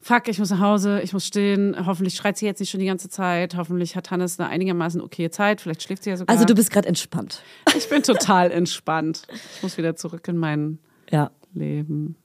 [0.03, 1.87] Fuck, ich muss nach Hause, ich muss stillen.
[1.87, 3.57] Hoffentlich schreit sie jetzt nicht schon die ganze Zeit.
[3.57, 5.61] Hoffentlich hat Hannes eine einigermaßen okay Zeit.
[5.61, 6.35] Vielleicht schläft sie ja sogar.
[6.35, 7.43] also du bist gerade entspannt.
[7.77, 9.23] ich bin total entspannt.
[9.57, 10.79] Ich muss wieder zurück in mein
[11.11, 11.31] Ja.
[11.55, 12.17] Leben.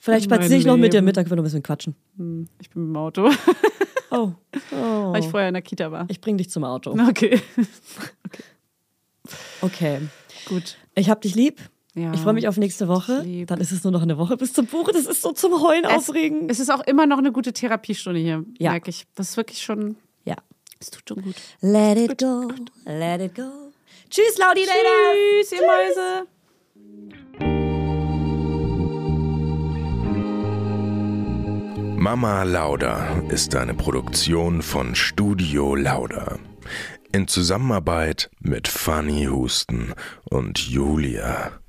[0.00, 1.06] Vielleicht spaziere ich noch mit dir Leben.
[1.06, 1.96] Mittag, wenn wir noch ein bisschen quatschen.
[2.60, 3.30] Ich bin im Auto,
[4.10, 4.32] Oh,
[4.72, 4.74] oh.
[5.12, 6.06] weil ich vorher in der Kita war.
[6.08, 6.92] ich bring dich zum Auto.
[7.08, 7.40] Okay.
[9.60, 10.00] Okay.
[10.46, 10.76] Gut.
[10.94, 11.60] Ich hab dich lieb.
[11.98, 13.20] Ja, ich freue mich auf nächste Woche.
[13.22, 13.48] lieb.
[13.48, 14.90] Dann ist es nur noch eine Woche bis zum Buch.
[14.92, 16.50] Das ist so zum Heulen Es, aufregend.
[16.50, 18.70] es ist auch immer noch eine gute Therapiestunde hier, Ja.
[18.72, 19.06] merke ich.
[19.14, 20.36] Das ist wirklich schon, ja.
[20.80, 21.34] es tut schon gut.
[21.60, 22.48] Let it go,
[22.86, 23.50] let it go.
[24.10, 24.62] Tschüss, Laudi.
[24.62, 26.26] Tschüss, ihr Mäuse.
[31.96, 36.38] Mama Lauda ist eine Produktion von Studio Lauda.
[37.12, 39.94] In Zusammenarbeit mit Fanny Husten
[40.24, 41.52] und Julia